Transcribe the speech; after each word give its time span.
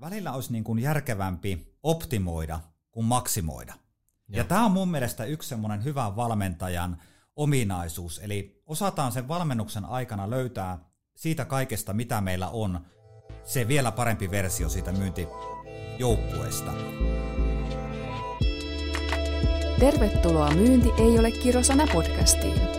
välillä 0.00 0.32
olisi 0.32 0.52
niin 0.52 0.64
kuin 0.64 0.78
järkevämpi 0.78 1.76
optimoida 1.82 2.60
kuin 2.90 3.06
maksimoida. 3.06 3.74
Ja, 4.28 4.38
ja 4.38 4.44
tämä 4.44 4.64
on 4.64 4.72
mun 4.72 4.90
mielestä 4.90 5.24
yksi 5.24 5.48
semmoinen 5.48 5.84
hyvän 5.84 6.16
valmentajan 6.16 7.02
ominaisuus, 7.36 8.18
eli 8.18 8.62
osataan 8.66 9.12
sen 9.12 9.28
valmennuksen 9.28 9.84
aikana 9.84 10.30
löytää 10.30 10.78
siitä 11.16 11.44
kaikesta, 11.44 11.92
mitä 11.92 12.20
meillä 12.20 12.48
on, 12.48 12.80
se 13.44 13.68
vielä 13.68 13.92
parempi 13.92 14.30
versio 14.30 14.68
siitä 14.68 14.92
myyntijoukkueesta. 14.92 16.72
Tervetuloa 19.80 20.50
Myynti 20.50 20.88
ei 20.98 21.18
ole 21.18 21.30
kirosana 21.30 21.86
podcastiin. 21.92 22.77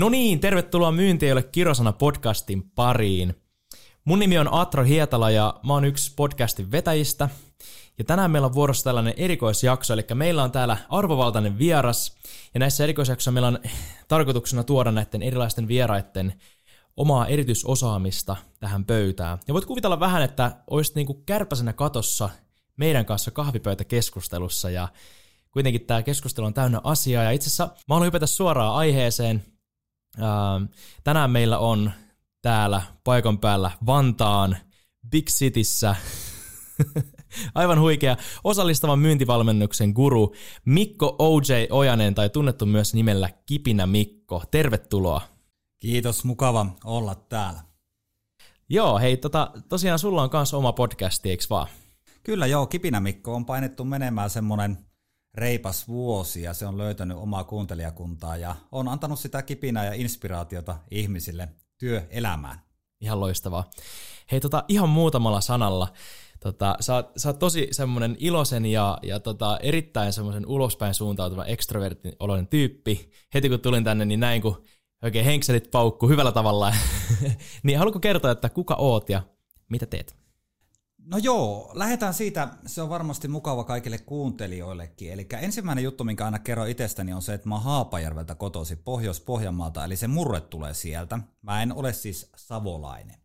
No 0.00 0.08
niin, 0.08 0.40
tervetuloa 0.40 0.92
Myynti 0.92 1.26
ei 1.26 1.32
ole 1.32 1.42
kirosana 1.42 1.92
podcastin 1.92 2.70
pariin. 2.70 3.34
Mun 4.04 4.18
nimi 4.18 4.38
on 4.38 4.54
Atro 4.54 4.84
Hietala 4.84 5.30
ja 5.30 5.60
mä 5.66 5.72
oon 5.72 5.84
yksi 5.84 6.12
podcastin 6.16 6.70
vetäjistä. 6.70 7.28
Ja 7.98 8.04
tänään 8.04 8.30
meillä 8.30 8.46
on 8.46 8.54
vuorossa 8.54 8.84
tällainen 8.84 9.14
erikoisjakso, 9.16 9.94
eli 9.94 10.06
meillä 10.14 10.42
on 10.42 10.52
täällä 10.52 10.76
arvovaltainen 10.88 11.58
vieras. 11.58 12.16
Ja 12.54 12.60
näissä 12.60 12.84
erikoisjaksoissa 12.84 13.30
meillä 13.30 13.48
on 13.48 13.58
tarkoituksena 14.08 14.64
tuoda 14.64 14.92
näiden 14.92 15.22
erilaisten 15.22 15.68
vieraiden 15.68 16.32
omaa 16.96 17.26
erityisosaamista 17.26 18.36
tähän 18.60 18.84
pöytään. 18.84 19.38
Ja 19.48 19.54
voit 19.54 19.64
kuvitella 19.64 20.00
vähän, 20.00 20.22
että 20.22 20.56
olisit 20.70 20.94
niinku 20.94 21.14
kärpäsenä 21.14 21.72
katossa 21.72 22.30
meidän 22.76 23.06
kanssa 23.06 23.30
kahvipöytäkeskustelussa 23.30 24.70
ja 24.70 24.88
kuitenkin 25.50 25.86
tämä 25.86 26.02
keskustelu 26.02 26.46
on 26.46 26.54
täynnä 26.54 26.80
asiaa. 26.84 27.24
Ja 27.24 27.30
itse 27.30 27.48
asiassa 27.48 27.66
mä 27.66 27.94
haluan 27.94 28.06
hypätä 28.06 28.26
suoraan 28.26 28.74
aiheeseen. 28.74 29.44
Tänään 31.04 31.30
meillä 31.30 31.58
on 31.58 31.90
täällä 32.42 32.82
paikan 33.04 33.38
päällä 33.38 33.70
Vantaan 33.86 34.56
Big 35.10 35.26
Cityssä 35.26 35.96
aivan 37.54 37.80
huikea 37.80 38.16
osallistavan 38.44 38.98
myyntivalmennuksen 38.98 39.90
guru 39.90 40.34
Mikko 40.64 41.16
O.J. 41.18 41.52
Ojanen 41.70 42.14
tai 42.14 42.30
tunnettu 42.30 42.66
myös 42.66 42.94
nimellä 42.94 43.30
Kipinä 43.46 43.86
Mikko. 43.86 44.42
Tervetuloa. 44.50 45.20
Kiitos, 45.78 46.24
mukava 46.24 46.66
olla 46.84 47.14
täällä. 47.14 47.60
Joo, 48.68 48.98
hei, 48.98 49.16
tota, 49.16 49.50
tosiaan 49.68 49.98
sulla 49.98 50.22
on 50.22 50.30
myös 50.32 50.54
oma 50.54 50.72
podcasti, 50.72 51.30
eikö 51.30 51.44
vaan? 51.50 51.68
Kyllä 52.22 52.46
joo, 52.46 52.66
Kipinä 52.66 53.00
Mikko 53.00 53.34
on 53.34 53.46
painettu 53.46 53.84
menemään 53.84 54.30
semmoinen 54.30 54.78
reipas 55.34 55.88
vuosi 55.88 56.42
ja 56.42 56.54
se 56.54 56.66
on 56.66 56.78
löytänyt 56.78 57.16
omaa 57.16 57.44
kuuntelijakuntaa 57.44 58.36
ja 58.36 58.56
on 58.72 58.88
antanut 58.88 59.18
sitä 59.18 59.42
kipinää 59.42 59.84
ja 59.84 59.94
inspiraatiota 59.94 60.78
ihmisille 60.90 61.48
työelämään. 61.78 62.58
Ihan 63.00 63.20
loistavaa. 63.20 63.70
Hei, 64.32 64.40
tota, 64.40 64.64
ihan 64.68 64.88
muutamalla 64.88 65.40
sanalla. 65.40 65.88
Tota, 66.40 66.76
sä, 66.80 66.94
oot, 66.94 67.12
sä 67.16 67.28
oot 67.28 67.38
tosi 67.38 67.68
semmoinen 67.70 68.16
iloisen 68.18 68.66
ja, 68.66 68.98
ja 69.02 69.20
tota, 69.20 69.58
erittäin 69.62 70.12
semmoisen 70.12 70.46
ulospäin 70.46 70.94
suuntautuva 70.94 71.44
ekstrovertin 71.44 72.12
oloinen 72.20 72.46
tyyppi. 72.46 73.10
Heti 73.34 73.48
kun 73.48 73.60
tulin 73.60 73.84
tänne, 73.84 74.04
niin 74.04 74.20
näin 74.20 74.42
kun 74.42 74.64
oikein 75.02 75.24
henkselit 75.24 75.70
paukku 75.70 76.08
hyvällä 76.08 76.32
tavalla. 76.32 76.74
niin 77.62 77.78
haluatko 77.78 78.00
kertoa, 78.00 78.30
että 78.30 78.48
kuka 78.48 78.74
oot 78.74 79.08
ja 79.08 79.22
mitä 79.68 79.86
teet? 79.86 80.19
No 81.10 81.18
joo, 81.18 81.70
lähdetään 81.74 82.14
siitä, 82.14 82.48
se 82.66 82.82
on 82.82 82.88
varmasti 82.88 83.28
mukava 83.28 83.64
kaikille 83.64 83.98
kuuntelijoillekin. 83.98 85.12
Eli 85.12 85.26
ensimmäinen 85.40 85.84
juttu, 85.84 86.04
minkä 86.04 86.24
aina 86.24 86.38
kerron 86.38 86.68
itsestäni, 86.68 87.12
on 87.12 87.22
se, 87.22 87.34
että 87.34 87.48
mä 87.48 87.54
oon 87.54 87.64
Haapajärveltä 87.64 88.34
kotosi 88.34 88.76
Pohjois-Pohjanmaalta, 88.76 89.84
eli 89.84 89.96
se 89.96 90.08
murre 90.08 90.40
tulee 90.40 90.74
sieltä. 90.74 91.18
Mä 91.42 91.62
en 91.62 91.72
ole 91.72 91.92
siis 91.92 92.30
savolainen. 92.36 93.16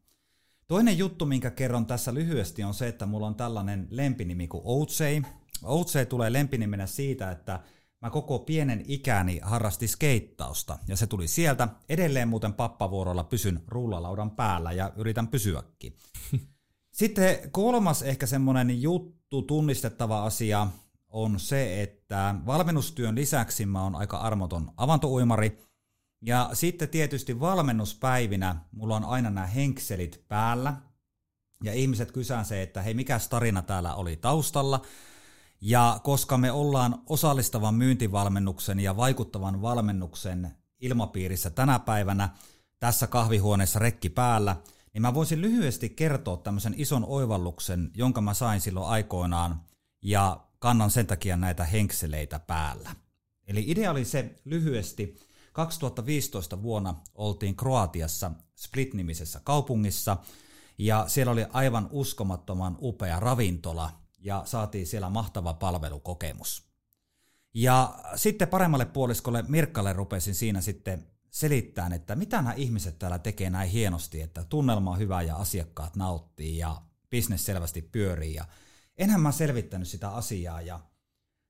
Toinen 0.67 0.97
juttu, 0.97 1.25
minkä 1.25 1.51
kerron 1.51 1.85
tässä 1.85 2.13
lyhyesti, 2.13 2.63
on 2.63 2.73
se, 2.73 2.87
että 2.87 3.05
mulla 3.05 3.27
on 3.27 3.35
tällainen 3.35 3.87
lempinimi 3.89 4.47
kuin 4.47 4.61
Outsei. 4.65 5.21
Outsei 5.63 6.05
tulee 6.05 6.33
lempinimenä 6.33 6.87
siitä, 6.87 7.31
että 7.31 7.59
mä 8.01 8.09
koko 8.09 8.39
pienen 8.39 8.83
ikäni 8.87 9.39
harrasti 9.43 9.87
skeittausta, 9.87 10.79
ja 10.87 10.97
se 10.97 11.07
tuli 11.07 11.27
sieltä. 11.27 11.67
Edelleen 11.89 12.27
muuten 12.27 12.53
pappavuorolla 12.53 13.23
pysyn 13.23 13.63
rullalaudan 13.67 14.31
päällä 14.31 14.71
ja 14.71 14.91
yritän 14.95 15.27
pysyäkin. 15.27 15.97
Sitten 16.95 17.51
kolmas 17.51 18.01
ehkä 18.01 18.25
semmoinen 18.25 18.81
juttu, 18.81 19.41
tunnistettava 19.41 20.25
asia 20.25 20.67
on 21.09 21.39
se, 21.39 21.81
että 21.81 22.35
valmennustyön 22.45 23.15
lisäksi 23.15 23.65
mä 23.65 23.83
oon 23.83 23.95
aika 23.95 24.17
armoton 24.17 24.71
avantouimari. 24.77 25.59
Ja 26.21 26.49
sitten 26.53 26.89
tietysti 26.89 27.39
valmennuspäivinä 27.39 28.55
mulla 28.71 28.95
on 28.95 29.05
aina 29.05 29.29
nämä 29.29 29.47
henkselit 29.47 30.23
päällä. 30.27 30.73
Ja 31.63 31.73
ihmiset 31.73 32.11
kysää 32.11 32.43
se, 32.43 32.61
että 32.61 32.81
hei, 32.81 32.93
mikä 32.93 33.19
tarina 33.29 33.61
täällä 33.61 33.95
oli 33.95 34.15
taustalla. 34.15 34.81
Ja 35.61 35.99
koska 36.03 36.37
me 36.37 36.51
ollaan 36.51 37.01
osallistavan 37.09 37.75
myyntivalmennuksen 37.75 38.79
ja 38.79 38.97
vaikuttavan 38.97 39.61
valmennuksen 39.61 40.51
ilmapiirissä 40.79 41.49
tänä 41.49 41.79
päivänä, 41.79 42.29
tässä 42.79 43.07
kahvihuoneessa 43.07 43.79
rekki 43.79 44.09
päällä– 44.09 44.55
niin 44.95 45.01
mä 45.01 45.13
voisin 45.13 45.41
lyhyesti 45.41 45.89
kertoa 45.89 46.37
tämmöisen 46.37 46.73
ison 46.77 47.05
oivalluksen, 47.05 47.91
jonka 47.95 48.21
mä 48.21 48.33
sain 48.33 48.61
silloin 48.61 48.87
aikoinaan, 48.87 49.61
ja 50.01 50.45
kannan 50.59 50.91
sen 50.91 51.07
takia 51.07 51.37
näitä 51.37 51.65
henkseleitä 51.65 52.39
päällä. 52.39 52.95
Eli 53.47 53.63
idea 53.67 53.91
oli 53.91 54.05
se 54.05 54.35
lyhyesti, 54.45 55.19
2015 55.53 56.61
vuonna 56.61 56.95
oltiin 57.15 57.55
Kroatiassa 57.55 58.31
Split-nimisessä 58.55 59.41
kaupungissa, 59.43 60.17
ja 60.77 61.05
siellä 61.07 61.31
oli 61.31 61.45
aivan 61.53 61.89
uskomattoman 61.91 62.77
upea 62.81 63.19
ravintola, 63.19 63.91
ja 64.19 64.41
saatiin 64.45 64.87
siellä 64.87 65.09
mahtava 65.09 65.53
palvelukokemus. 65.53 66.63
Ja 67.53 67.99
sitten 68.15 68.47
paremmalle 68.47 68.85
puoliskolle 68.85 69.43
Mirkkalle 69.47 69.93
rupesin 69.93 70.35
siinä 70.35 70.61
sitten 70.61 71.07
selittää, 71.35 71.89
että 71.95 72.15
mitä 72.15 72.37
nämä 72.37 72.53
ihmiset 72.53 72.99
täällä 72.99 73.19
tekee 73.19 73.49
näin 73.49 73.69
hienosti, 73.69 74.21
että 74.21 74.43
tunnelma 74.43 74.91
on 74.91 74.99
hyvä 74.99 75.21
ja 75.21 75.35
asiakkaat 75.35 75.95
nauttii 75.95 76.57
ja 76.57 76.81
bisnes 77.09 77.45
selvästi 77.45 77.81
pyörii. 77.81 78.33
Ja 78.33 78.45
enhän 78.97 79.21
mä 79.21 79.31
selvittänyt 79.31 79.87
sitä 79.87 80.09
asiaa 80.09 80.61
ja 80.61 80.79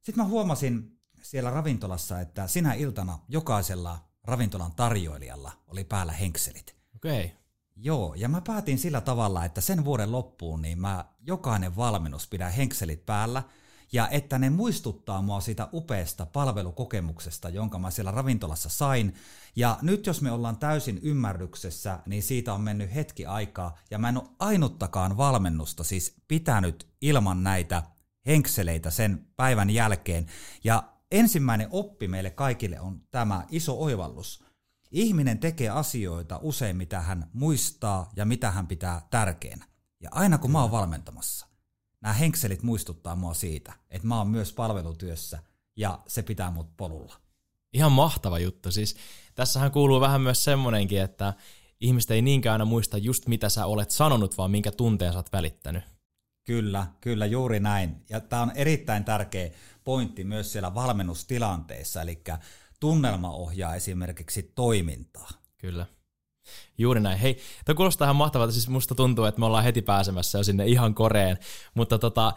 sitten 0.02 0.24
mä 0.24 0.30
huomasin 0.30 1.00
siellä 1.22 1.52
ravintolassa, 1.52 2.20
että 2.20 2.48
sinä 2.48 2.74
iltana 2.74 3.20
jokaisella 3.28 4.08
ravintolan 4.24 4.76
tarjoilijalla 4.76 5.52
oli 5.68 5.84
päällä 5.84 6.12
henkselit. 6.12 6.76
Okei. 6.96 7.26
Okay. 7.26 7.38
Joo, 7.76 8.14
ja 8.14 8.30
mä 8.30 8.42
päätin 8.42 8.78
sillä 8.78 9.02
tavalla, 9.02 9.46
että 9.46 9.62
sen 9.62 9.86
vuoden 9.86 10.12
loppuun 10.12 10.62
niin 10.62 10.82
mä 10.82 11.06
jokainen 11.22 11.76
valmennus 11.76 12.28
pidän 12.28 12.52
henkselit 12.52 13.06
päällä– 13.06 13.44
ja 13.94 14.08
että 14.10 14.40
ne 14.40 14.50
muistuttaa 14.50 15.22
mua 15.22 15.42
siitä 15.42 15.70
upeasta 15.74 16.26
palvelukokemuksesta, 16.26 17.50
jonka 17.50 17.80
mä 17.80 17.92
siellä 17.92 18.12
ravintolassa 18.12 18.70
sain. 18.70 19.14
Ja 19.56 19.78
nyt 19.82 20.06
jos 20.06 20.22
me 20.22 20.32
ollaan 20.32 20.58
täysin 20.58 21.00
ymmärryksessä, 21.04 22.00
niin 22.06 22.24
siitä 22.24 22.54
on 22.54 22.62
mennyt 22.62 22.96
hetki 22.96 23.26
aikaa, 23.26 23.78
ja 23.92 23.98
mä 23.98 24.10
en 24.10 24.18
ole 24.18 24.30
ainuttakaan 24.40 25.18
valmennusta 25.18 25.84
siis 25.84 26.16
pitänyt 26.28 26.88
ilman 27.02 27.44
näitä 27.44 27.84
henkseleitä 28.26 28.90
sen 28.90 29.28
päivän 29.36 29.70
jälkeen. 29.70 30.26
Ja 30.64 30.84
ensimmäinen 31.12 31.68
oppi 31.72 32.08
meille 32.08 32.30
kaikille 32.30 32.80
on 32.80 33.02
tämä 33.12 33.46
iso 33.50 33.80
oivallus. 33.80 34.44
Ihminen 34.92 35.40
tekee 35.40 35.70
asioita 35.70 36.40
usein, 36.42 36.78
mitä 36.78 37.02
hän 37.02 37.30
muistaa 37.34 38.12
ja 38.16 38.26
mitä 38.26 38.52
hän 38.52 38.68
pitää 38.68 39.08
tärkeänä. 39.10 39.66
Ja 40.02 40.10
aina 40.12 40.38
kun 40.38 40.52
mä 40.52 40.62
oon 40.62 40.72
valmentamassa, 40.72 41.48
nämä 42.06 42.14
henkselit 42.14 42.64
muistuttaa 42.64 43.16
mua 43.16 43.34
siitä, 43.34 43.74
että 43.90 44.08
mä 44.08 44.18
oon 44.18 44.28
myös 44.28 44.54
palvelutyössä 44.54 45.40
ja 45.76 46.00
se 46.08 46.22
pitää 46.22 46.52
mut 46.52 46.78
polulla. 46.78 47.16
Ihan 47.74 47.92
mahtava 47.92 48.40
juttu. 48.40 48.72
Siis 48.72 48.96
tässähän 49.36 49.72
kuuluu 49.72 50.00
vähän 50.00 50.22
myös 50.22 50.44
semmonenkin, 50.44 51.02
että 51.02 51.34
ihmiset 51.80 52.12
ei 52.12 52.22
niinkään 52.22 52.54
aina 52.54 52.66
muista 52.66 52.98
just 52.98 53.28
mitä 53.28 53.50
sä 53.50 53.66
olet 53.66 53.92
sanonut, 53.92 54.38
vaan 54.38 54.52
minkä 54.52 54.72
tunteen 54.72 55.14
sä 55.14 55.20
oot 55.20 55.34
välittänyt. 55.34 55.84
Kyllä, 56.44 56.88
kyllä 57.02 57.26
juuri 57.26 57.60
näin. 57.60 58.04
Ja 58.10 58.20
tämä 58.20 58.42
on 58.42 58.52
erittäin 58.56 59.04
tärkeä 59.04 59.52
pointti 59.84 60.24
myös 60.24 60.52
siellä 60.52 60.74
valmennustilanteessa, 60.74 62.02
eli 62.02 62.24
tunnelma 62.80 63.32
ohjaa 63.32 63.76
esimerkiksi 63.76 64.52
toimintaa. 64.56 65.30
Kyllä. 65.58 65.86
Juuri 66.78 67.00
näin. 67.00 67.20
Hei, 67.20 67.38
tämä 67.66 67.78
kuulostaa 67.78 68.06
ihan 68.06 68.16
mahtavalta. 68.16 68.54
Siis 68.54 68.70
musta 68.70 68.96
tuntuu, 68.96 69.26
että 69.26 69.40
me 69.40 69.46
ollaan 69.46 69.64
heti 69.64 69.82
pääsemässä 69.82 70.38
jo 70.38 70.44
sinne 70.44 70.66
ihan 70.66 70.96
koreen. 70.96 71.38
Mutta 71.74 72.00
tota, 72.00 72.34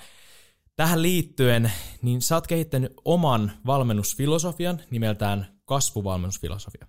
tähän 0.76 1.02
liittyen, 1.02 1.72
niin 2.02 2.22
sä 2.22 2.34
oot 2.34 2.46
kehittänyt 2.46 2.92
oman 3.04 3.52
valmennusfilosofian 3.66 4.80
nimeltään 4.90 5.58
kasvuvalmennusfilosofia. 5.64 6.86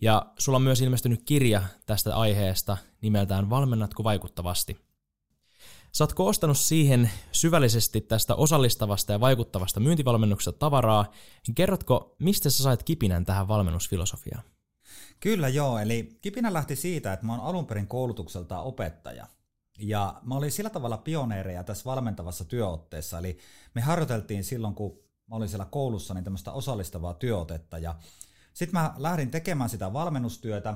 Ja 0.00 0.26
sulla 0.38 0.56
on 0.56 0.62
myös 0.62 0.80
ilmestynyt 0.80 1.22
kirja 1.24 1.62
tästä 1.86 2.16
aiheesta 2.16 2.76
nimeltään 3.00 3.50
Valmennatko 3.50 4.04
vaikuttavasti? 4.04 4.90
Sä 5.92 6.04
oot 6.04 6.12
koostanut 6.12 6.58
siihen 6.58 7.10
syvällisesti 7.32 8.00
tästä 8.00 8.34
osallistavasta 8.34 9.12
ja 9.12 9.20
vaikuttavasta 9.20 9.80
myyntivalmennuksesta 9.80 10.58
tavaraa. 10.58 11.12
Kerrotko, 11.54 12.16
mistä 12.18 12.50
sä 12.50 12.62
sait 12.62 12.82
kipinän 12.82 13.24
tähän 13.24 13.48
valmennusfilosofiaan? 13.48 14.44
Kyllä 15.20 15.48
joo, 15.48 15.78
eli 15.78 16.18
kipinä 16.20 16.52
lähti 16.52 16.76
siitä, 16.76 17.12
että 17.12 17.26
mä 17.26 17.32
oon 17.32 17.44
alun 17.44 17.66
perin 17.66 17.86
koulutukselta 17.86 18.60
opettaja. 18.60 19.26
Ja 19.78 20.20
mä 20.22 20.34
olin 20.34 20.52
sillä 20.52 20.70
tavalla 20.70 20.96
pioneereja 20.96 21.64
tässä 21.64 21.84
valmentavassa 21.84 22.44
työotteessa, 22.44 23.18
eli 23.18 23.38
me 23.74 23.80
harjoiteltiin 23.80 24.44
silloin, 24.44 24.74
kun 24.74 24.98
mä 25.26 25.36
olin 25.36 25.48
siellä 25.48 25.64
koulussa, 25.64 26.14
niin 26.14 26.24
tämmöistä 26.24 26.52
osallistavaa 26.52 27.14
työotetta. 27.14 27.78
Ja 27.78 27.94
sitten 28.54 28.80
mä 28.80 28.94
lähdin 28.96 29.30
tekemään 29.30 29.70
sitä 29.70 29.92
valmennustyötä, 29.92 30.74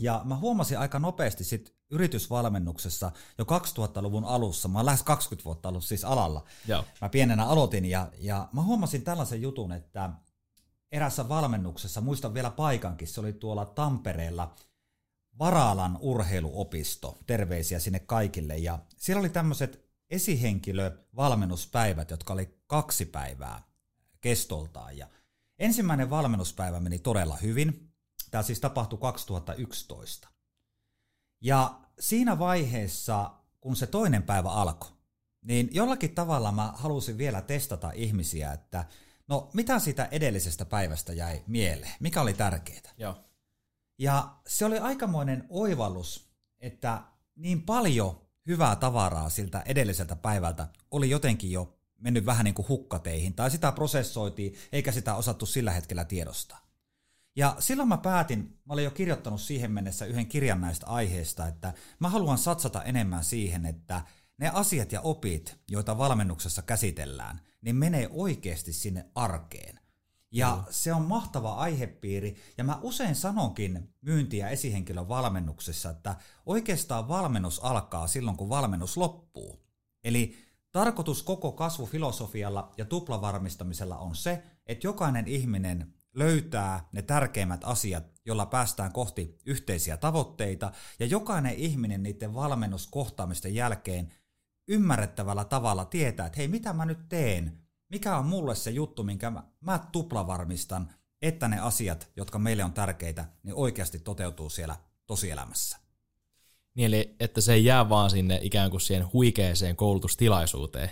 ja 0.00 0.20
mä 0.24 0.36
huomasin 0.36 0.78
aika 0.78 0.98
nopeasti 0.98 1.44
sit 1.44 1.74
yritysvalmennuksessa 1.90 3.10
jo 3.38 3.44
2000-luvun 3.44 4.24
alussa, 4.24 4.68
mä 4.68 4.78
oon 4.78 4.86
lähes 4.86 5.02
20 5.02 5.44
vuotta 5.44 5.68
ollut 5.68 5.84
siis 5.84 6.04
alalla, 6.04 6.44
Joo. 6.66 6.84
mä 7.00 7.08
pienenä 7.08 7.46
aloitin 7.46 7.84
ja, 7.84 8.08
ja 8.18 8.48
mä 8.52 8.62
huomasin 8.62 9.02
tällaisen 9.02 9.42
jutun, 9.42 9.72
että 9.72 10.10
erässä 10.92 11.28
valmennuksessa, 11.28 12.00
muistan 12.00 12.34
vielä 12.34 12.50
paikankin, 12.50 13.08
se 13.08 13.20
oli 13.20 13.32
tuolla 13.32 13.64
Tampereella 13.64 14.54
Varaalan 15.38 15.98
urheiluopisto, 16.00 17.18
terveisiä 17.26 17.78
sinne 17.78 18.00
kaikille. 18.00 18.56
Ja 18.56 18.78
siellä 18.96 19.20
oli 19.20 19.28
tämmöiset 19.28 19.84
esihenkilövalmennuspäivät, 20.10 22.10
jotka 22.10 22.32
oli 22.32 22.58
kaksi 22.66 23.06
päivää 23.06 23.62
kestoltaan. 24.20 24.98
Ja 24.98 25.08
ensimmäinen 25.58 26.10
valmennuspäivä 26.10 26.80
meni 26.80 26.98
todella 26.98 27.36
hyvin, 27.36 27.92
tämä 28.30 28.42
siis 28.42 28.60
tapahtui 28.60 28.98
2011 28.98 30.32
ja 31.42 31.80
siinä 31.98 32.38
vaiheessa, 32.38 33.30
kun 33.60 33.76
se 33.76 33.86
toinen 33.86 34.22
päivä 34.22 34.50
alkoi, 34.50 34.90
niin 35.42 35.68
jollakin 35.72 36.14
tavalla 36.14 36.52
mä 36.52 36.72
halusin 36.76 37.18
vielä 37.18 37.40
testata 37.40 37.90
ihmisiä, 37.94 38.52
että 38.52 38.84
no 39.28 39.50
mitä 39.54 39.78
siitä 39.78 40.08
edellisestä 40.10 40.64
päivästä 40.64 41.12
jäi 41.12 41.42
mieleen, 41.46 41.92
mikä 42.00 42.20
oli 42.20 42.34
tärkeää. 42.34 42.92
Joo. 42.98 43.24
Ja 43.98 44.36
se 44.46 44.64
oli 44.64 44.78
aikamoinen 44.78 45.46
oivallus, 45.48 46.32
että 46.60 47.02
niin 47.36 47.62
paljon 47.62 48.20
hyvää 48.46 48.76
tavaraa 48.76 49.30
siltä 49.30 49.62
edelliseltä 49.66 50.16
päivältä 50.16 50.68
oli 50.90 51.10
jotenkin 51.10 51.52
jo 51.52 51.78
mennyt 51.98 52.26
vähän 52.26 52.44
niin 52.44 52.54
kuin 52.54 52.68
hukkateihin, 52.68 53.34
tai 53.34 53.50
sitä 53.50 53.72
prosessoitiin, 53.72 54.54
eikä 54.72 54.92
sitä 54.92 55.14
osattu 55.14 55.46
sillä 55.46 55.70
hetkellä 55.70 56.04
tiedostaa. 56.04 56.66
Ja 57.36 57.56
silloin 57.58 57.88
mä 57.88 57.98
päätin, 57.98 58.58
mä 58.64 58.72
olin 58.72 58.84
jo 58.84 58.90
kirjoittanut 58.90 59.40
siihen 59.40 59.70
mennessä 59.70 60.04
yhden 60.04 60.26
kirjan 60.26 60.60
näistä 60.60 60.86
aiheista, 60.86 61.46
että 61.46 61.74
mä 61.98 62.08
haluan 62.08 62.38
satsata 62.38 62.82
enemmän 62.82 63.24
siihen, 63.24 63.66
että 63.66 64.02
ne 64.38 64.50
asiat 64.54 64.92
ja 64.92 65.00
opit, 65.00 65.58
joita 65.70 65.98
valmennuksessa 65.98 66.62
käsitellään, 66.62 67.40
niin 67.62 67.76
menee 67.76 68.08
oikeasti 68.12 68.72
sinne 68.72 69.10
arkeen. 69.14 69.80
Ja 70.32 70.56
mm. 70.56 70.64
se 70.70 70.94
on 70.94 71.02
mahtava 71.02 71.54
aihepiiri, 71.54 72.36
ja 72.58 72.64
mä 72.64 72.78
usein 72.82 73.14
sanonkin 73.14 73.94
myynti- 74.00 74.38
ja 74.38 74.48
esihenkilön 74.48 75.08
valmennuksessa, 75.08 75.90
että 75.90 76.16
oikeastaan 76.46 77.08
valmennus 77.08 77.64
alkaa 77.64 78.06
silloin, 78.06 78.36
kun 78.36 78.48
valmennus 78.48 78.96
loppuu. 78.96 79.62
Eli 80.04 80.36
tarkoitus 80.72 81.22
koko 81.22 81.52
kasvufilosofialla 81.52 82.72
ja 82.76 82.84
tuplavarmistamisella 82.84 83.96
on 83.98 84.16
se, 84.16 84.42
että 84.66 84.86
jokainen 84.86 85.28
ihminen 85.28 85.94
löytää 86.14 86.88
ne 86.92 87.02
tärkeimmät 87.02 87.64
asiat, 87.64 88.04
jolla 88.26 88.46
päästään 88.46 88.92
kohti 88.92 89.38
yhteisiä 89.46 89.96
tavoitteita, 89.96 90.72
ja 90.98 91.06
jokainen 91.06 91.54
ihminen 91.54 92.02
niiden 92.02 92.34
valmennuskohtaamisten 92.34 93.54
jälkeen 93.54 94.12
ymmärrettävällä 94.68 95.44
tavalla 95.44 95.84
tietää, 95.84 96.26
että 96.26 96.36
hei, 96.36 96.48
mitä 96.48 96.72
mä 96.72 96.86
nyt 96.86 97.08
teen, 97.08 97.58
mikä 97.88 98.16
on 98.16 98.26
mulle 98.26 98.54
se 98.54 98.70
juttu, 98.70 99.04
minkä 99.04 99.30
mä, 99.30 99.42
mä 99.60 99.80
tuplavarmistan, 99.92 100.90
että 101.22 101.48
ne 101.48 101.58
asiat, 101.58 102.10
jotka 102.16 102.38
meille 102.38 102.64
on 102.64 102.72
tärkeitä, 102.72 103.24
niin 103.42 103.54
oikeasti 103.54 103.98
toteutuu 103.98 104.50
siellä 104.50 104.76
tosielämässä. 105.06 105.78
Niin 106.74 106.86
eli, 106.86 107.16
että 107.20 107.40
se 107.40 107.52
ei 107.52 107.64
jää 107.64 107.88
vaan 107.88 108.10
sinne 108.10 108.38
ikään 108.42 108.70
kuin 108.70 108.80
siihen 108.80 109.12
huikeeseen 109.12 109.76
koulutustilaisuuteen, 109.76 110.90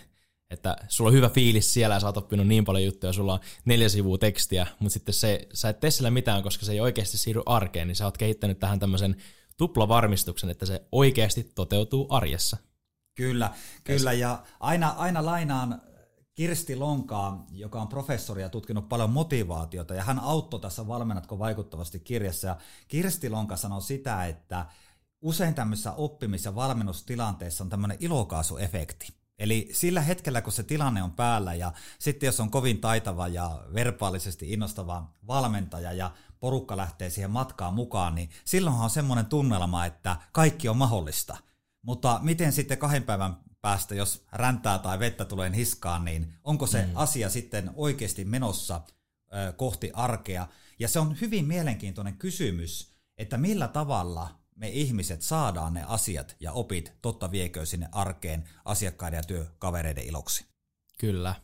että 0.51 0.77
sulla 0.89 1.09
on 1.09 1.15
hyvä 1.15 1.29
fiilis 1.29 1.75
siellä 1.75 1.95
ja 1.95 2.01
sä 2.01 2.07
oot 2.07 2.17
oppinut 2.17 2.47
niin 2.47 2.65
paljon 2.65 2.85
juttuja, 2.85 3.13
sulla 3.13 3.33
on 3.33 3.41
neljä 3.65 3.89
sivua 3.89 4.19
tekstiä, 4.19 4.67
mutta 4.79 4.93
sitten 4.93 5.15
se, 5.15 5.49
sä 5.53 5.69
et 5.69 5.81
tee 5.81 5.91
sillä 5.91 6.11
mitään, 6.11 6.43
koska 6.43 6.67
se 6.67 6.73
ei 6.73 6.81
oikeasti 6.81 7.19
siirry 7.19 7.43
arkeen, 7.47 7.89
niin 7.89 7.97
sä 7.97 8.05
oot 8.05 8.19
kehittänyt 8.19 8.59
tähän 8.59 8.79
tämmöisen 8.79 9.17
tuplavarmistuksen, 9.57 10.51
että 10.51 10.67
se 10.67 10.85
oikeasti 10.93 11.53
toteutuu 11.55 12.07
arjessa. 12.11 12.57
Kyllä, 13.21 13.51
kyllä 13.85 14.13
ja 14.13 14.43
aina, 14.61 14.89
aina 14.89 15.25
lainaan 15.25 15.83
Kirsti 16.35 16.77
Lonkaa, 16.77 17.47
joka 17.51 17.81
on 17.81 17.89
professori 17.89 18.43
ja 18.43 18.49
tutkinut 18.49 18.89
paljon 18.89 19.11
motivaatiota, 19.11 19.95
ja 19.95 20.05
hän 20.05 20.19
auttoi 20.19 20.61
tässä 20.61 20.87
Valmennatko 20.87 21.39
vaikuttavasti 21.39 22.01
kirjassa. 22.01 22.47
Ja 22.47 22.57
Kirsti 22.89 23.31
Lonka 23.31 23.57
sanoi 23.57 23.83
sitä, 23.83 24.27
että 24.27 24.67
usein 25.23 25.55
tämmöisessä 25.55 25.93
oppimis- 25.93 26.45
ja 26.45 26.55
valmennustilanteessa 26.55 27.65
on 27.65 27.71
tämmöinen 27.71 27.97
ilokaasuefekti. 28.01 29.09
Eli 29.39 29.69
sillä 29.73 30.01
hetkellä, 30.01 30.43
kun 30.43 30.53
se 30.53 30.63
tilanne 30.63 31.03
on 31.03 31.13
päällä 31.13 31.55
ja 31.55 31.73
sitten 31.99 32.27
jos 32.27 32.41
on 32.41 32.51
kovin 32.51 32.81
taitava 32.81 33.29
ja 33.29 33.63
verbaalisesti 33.75 34.53
innostava 34.53 35.11
valmentaja 35.27 35.93
ja 35.93 36.11
porukka 36.41 36.77
lähtee 36.77 37.11
siihen 37.11 37.31
matkaan 37.31 37.75
mukaan, 37.75 38.15
niin 38.15 38.31
silloinhan 38.45 38.85
on 38.85 38.91
semmoinen 38.91 39.27
tunnelma, 39.27 39.87
että 39.87 40.17
kaikki 40.33 40.69
on 40.69 40.77
mahdollista. 40.77 41.50
Mutta 41.83 42.21
miten 42.23 42.53
sitten 42.53 42.79
kahden 42.79 43.03
päivän 43.03 43.37
päästä, 43.61 43.95
jos 43.95 44.25
räntää 44.33 44.79
tai 44.79 44.99
vettä 44.99 45.25
tulee 45.25 45.57
hiskaan, 45.57 46.05
niin 46.05 46.35
onko 46.45 46.67
se 46.67 46.87
mm. 46.87 46.93
asia 46.95 47.29
sitten 47.29 47.71
oikeasti 47.75 48.25
menossa 48.25 48.81
ö, 49.33 49.53
kohti 49.53 49.91
arkea? 49.95 50.47
Ja 50.79 50.89
se 50.89 50.99
on 50.99 51.21
hyvin 51.21 51.45
mielenkiintoinen 51.45 52.17
kysymys, 52.17 52.95
että 53.19 53.39
millä 53.39 53.69
tavalla 53.69 54.41
me 54.57 54.69
ihmiset 54.69 55.23
saadaan 55.23 55.75
ne 55.75 55.85
asiat 55.87 56.37
ja 56.41 56.53
opit 56.53 56.93
totta 57.03 57.31
viekö 57.31 57.67
sinne 57.67 57.89
arkeen 57.93 58.49
asiakkaiden 58.65 59.17
ja 59.17 59.23
työkavereiden 59.23 60.05
iloksi. 60.05 60.47
Kyllä. 60.99 61.35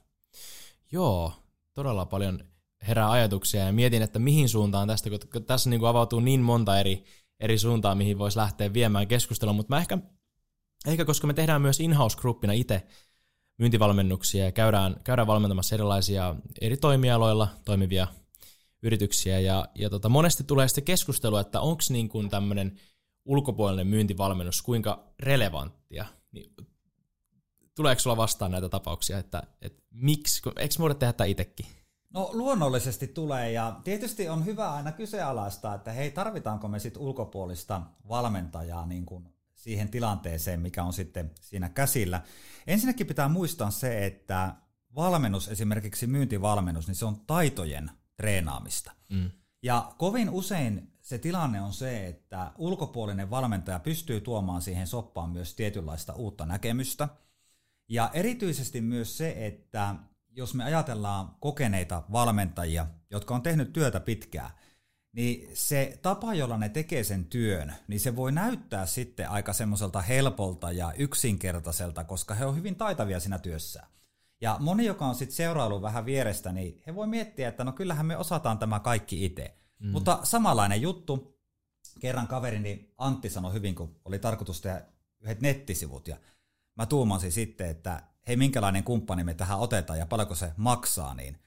Joo, 0.93 1.33
todella 1.75 2.06
paljon 2.06 2.41
herää 2.88 3.11
ajatuksia 3.11 3.65
ja 3.65 3.73
mietin, 3.73 4.03
että 4.03 4.19
mihin 4.19 4.49
suuntaan 4.49 4.88
tästä, 4.88 5.11
kun 5.33 5.44
tässä 5.44 5.71
niin 5.71 5.81
kuin 5.81 5.88
avautuu 5.88 6.21
niin 6.21 6.41
monta 6.41 6.81
eri, 6.81 7.05
eri 7.41 7.59
suuntaa, 7.59 7.94
mihin 7.94 8.19
voisi 8.19 8.38
lähteä 8.38 8.73
viemään 8.73 9.09
keskustelua, 9.09 9.53
mutta 9.53 9.75
mä 9.75 9.81
ehkä, 9.81 9.99
ehkä 10.87 11.05
koska 11.05 11.27
me 11.27 11.35
tehdään 11.35 11.62
myös 11.62 11.81
in-house-gruppina 11.81 12.53
itse 12.53 12.87
myyntivalmennuksia 13.59 14.44
ja 14.44 14.53
käydään, 14.53 14.97
käydään 15.05 15.27
valmentamassa 15.27 15.75
erilaisia 15.75 16.35
eri 16.61 16.77
toimialoilla 16.77 17.49
toimivia 17.65 18.06
yrityksiä 18.83 19.41
ja, 19.41 19.67
ja 19.75 19.91
tota, 19.91 20.09
monesti 20.09 20.44
tulee 20.44 20.69
sitten 20.69 20.85
keskustelua, 20.85 21.41
että 21.41 21.61
onko 21.61 21.83
niin 21.91 22.09
kuin 22.09 22.31
tämmöinen 22.31 22.79
ulkopuolinen 23.25 23.87
myyntivalmennus 23.87 24.62
kuinka 24.62 25.05
relevanttia, 25.21 26.07
niin 26.33 26.55
tuleeko 27.75 28.00
sulla 28.00 28.16
vastaan 28.16 28.50
näitä 28.50 28.69
tapauksia, 28.69 29.19
että, 29.19 29.43
että 29.62 29.83
miksi, 29.90 30.43
eikö 30.57 30.75
me 30.78 30.95
tehdä 30.95 31.12
tätä 31.12 31.25
itsekin? 31.25 31.66
No 32.14 32.31
luonnollisesti 32.33 33.07
tulee 33.07 33.52
ja 33.52 33.81
tietysti 33.85 34.28
on 34.28 34.45
hyvä 34.45 34.73
aina 34.73 34.93
kyseenalaistaa, 34.93 35.75
että 35.75 35.93
hei 35.93 36.11
tarvitaanko 36.11 36.69
me 36.69 36.78
sitten 36.78 37.02
ulkopuolista 37.02 37.83
valmentajaa 38.09 38.87
niin 38.87 39.07
kuin 39.07 39.36
siihen 39.66 39.88
tilanteeseen, 39.88 40.61
mikä 40.61 40.85
on 40.85 40.92
sitten 40.92 41.30
siinä 41.40 41.68
käsillä. 41.68 42.23
Ensinnäkin 42.66 43.06
pitää 43.06 43.28
muistaa 43.28 43.70
se, 43.70 44.06
että 44.06 44.54
valmennus, 44.94 45.49
esimerkiksi 45.49 46.06
myyntivalmennus, 46.06 46.87
niin 46.87 46.94
se 46.94 47.04
on 47.04 47.20
taitojen 47.26 47.90
treenaamista. 48.16 48.92
Mm. 49.11 49.30
Ja 49.62 49.92
kovin 49.99 50.30
usein 50.30 50.92
se 51.02 51.18
tilanne 51.18 51.61
on 51.61 51.73
se, 51.73 52.06
että 52.06 52.52
ulkopuolinen 52.58 53.30
valmentaja 53.30 53.78
pystyy 53.78 54.20
tuomaan 54.20 54.62
siihen 54.62 54.87
soppaan 54.87 55.30
myös 55.30 55.54
tietynlaista 55.54 56.12
uutta 56.12 56.46
näkemystä. 56.46 57.08
Ja 57.88 58.11
erityisesti 58.12 58.80
myös 58.80 59.18
se, 59.18 59.46
että 59.46 59.94
jos 60.30 60.54
me 60.54 60.64
ajatellaan 60.64 61.37
kokeneita 61.40 62.02
valmentajia, 62.12 62.87
jotka 63.11 63.35
on 63.35 63.42
tehnyt 63.42 63.73
työtä 63.73 64.00
pitkään, 64.00 64.50
niin 65.16 65.50
se 65.54 65.99
tapa, 66.02 66.35
jolla 66.35 66.58
ne 66.58 66.68
tekee 66.68 67.04
sen 67.04 67.25
työn, 67.25 67.75
niin 67.88 68.00
se 68.00 68.16
voi 68.16 68.32
näyttää 68.32 68.87
sitten 68.87 69.30
aika 69.30 69.52
semmoiselta 69.52 70.00
helpolta 70.00 70.73
ja 70.73 70.92
yksinkertaiselta, 70.99 72.04
koska 72.04 72.35
he 72.35 72.46
on 72.46 72.56
hyvin 72.56 72.76
taitavia 72.76 73.20
siinä 73.20 73.38
työssä. 73.38 73.82
Ja 74.40 74.56
moni, 74.61 74.85
joka 74.85 75.06
on 75.06 75.14
sitten 75.14 75.37
seuraillut 75.37 75.82
vähän 75.82 76.06
vierestä, 76.06 76.52
niin 76.52 76.82
he 76.87 76.94
voi 76.94 77.06
miettiä, 77.06 77.49
että 77.49 77.64
no 77.64 77.73
kyllähän 77.73 78.06
me 78.06 78.16
osataan 78.16 78.58
tämä 78.58 78.80
kaikki 78.80 79.25
itse. 79.25 79.54
Mm. 79.78 79.90
Mutta 79.90 80.18
samanlainen 80.23 80.82
juttu, 80.82 81.40
kerran 82.00 82.26
kaverini 82.28 82.94
Antti 82.99 83.30
sanoi 83.30 83.52
hyvin, 83.52 83.75
kun 83.75 84.00
oli 84.04 84.18
tarkoitus 84.18 84.61
tehdä 84.61 84.82
yhdet 85.20 85.40
nettisivut, 85.40 86.08
ja 86.08 86.16
mä 86.75 86.87
tuumasin 86.87 87.32
sitten, 87.32 87.68
että 87.68 88.02
hei, 88.28 88.37
minkälainen 88.37 88.85
kumppani 88.85 89.25
me 89.25 89.35
tähän 89.35 89.58
otetaan 89.58 89.99
ja 89.99 90.06
paljonko 90.06 90.35
se 90.35 90.52
maksaa, 90.56 91.14
niin 91.14 91.38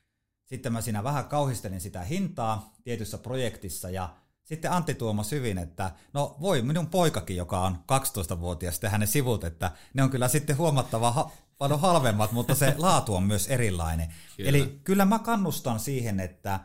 sitten 0.49 0.73
mä 0.73 0.81
siinä 0.81 1.03
vähän 1.03 1.25
kauhistelin 1.25 1.81
sitä 1.81 2.01
hintaa 2.01 2.73
tietyssä 2.83 3.17
projektissa, 3.17 3.89
ja 3.89 4.15
sitten 4.43 4.71
Antti 4.71 4.93
tuomasi 4.93 5.35
hyvin, 5.35 5.57
että 5.57 5.91
no 6.13 6.35
voi 6.41 6.61
minun 6.61 6.87
poikakin, 6.87 7.37
joka 7.37 7.61
on 7.61 7.77
12-vuotias, 7.91 8.79
tehdä 8.79 8.97
ne 8.97 9.05
sivut, 9.05 9.43
että 9.43 9.71
ne 9.93 10.03
on 10.03 10.09
kyllä 10.09 10.27
sitten 10.27 10.57
huomattava 10.57 11.11
ha- 11.11 11.31
paljon 11.57 11.79
halvemmat, 11.79 12.31
mutta 12.31 12.55
se 12.55 12.75
laatu 12.77 13.15
on 13.15 13.23
myös 13.23 13.47
erilainen. 13.47 14.13
Kyllä. 14.37 14.49
Eli 14.49 14.79
kyllä 14.83 15.05
mä 15.05 15.19
kannustan 15.19 15.79
siihen, 15.79 16.19
että 16.19 16.59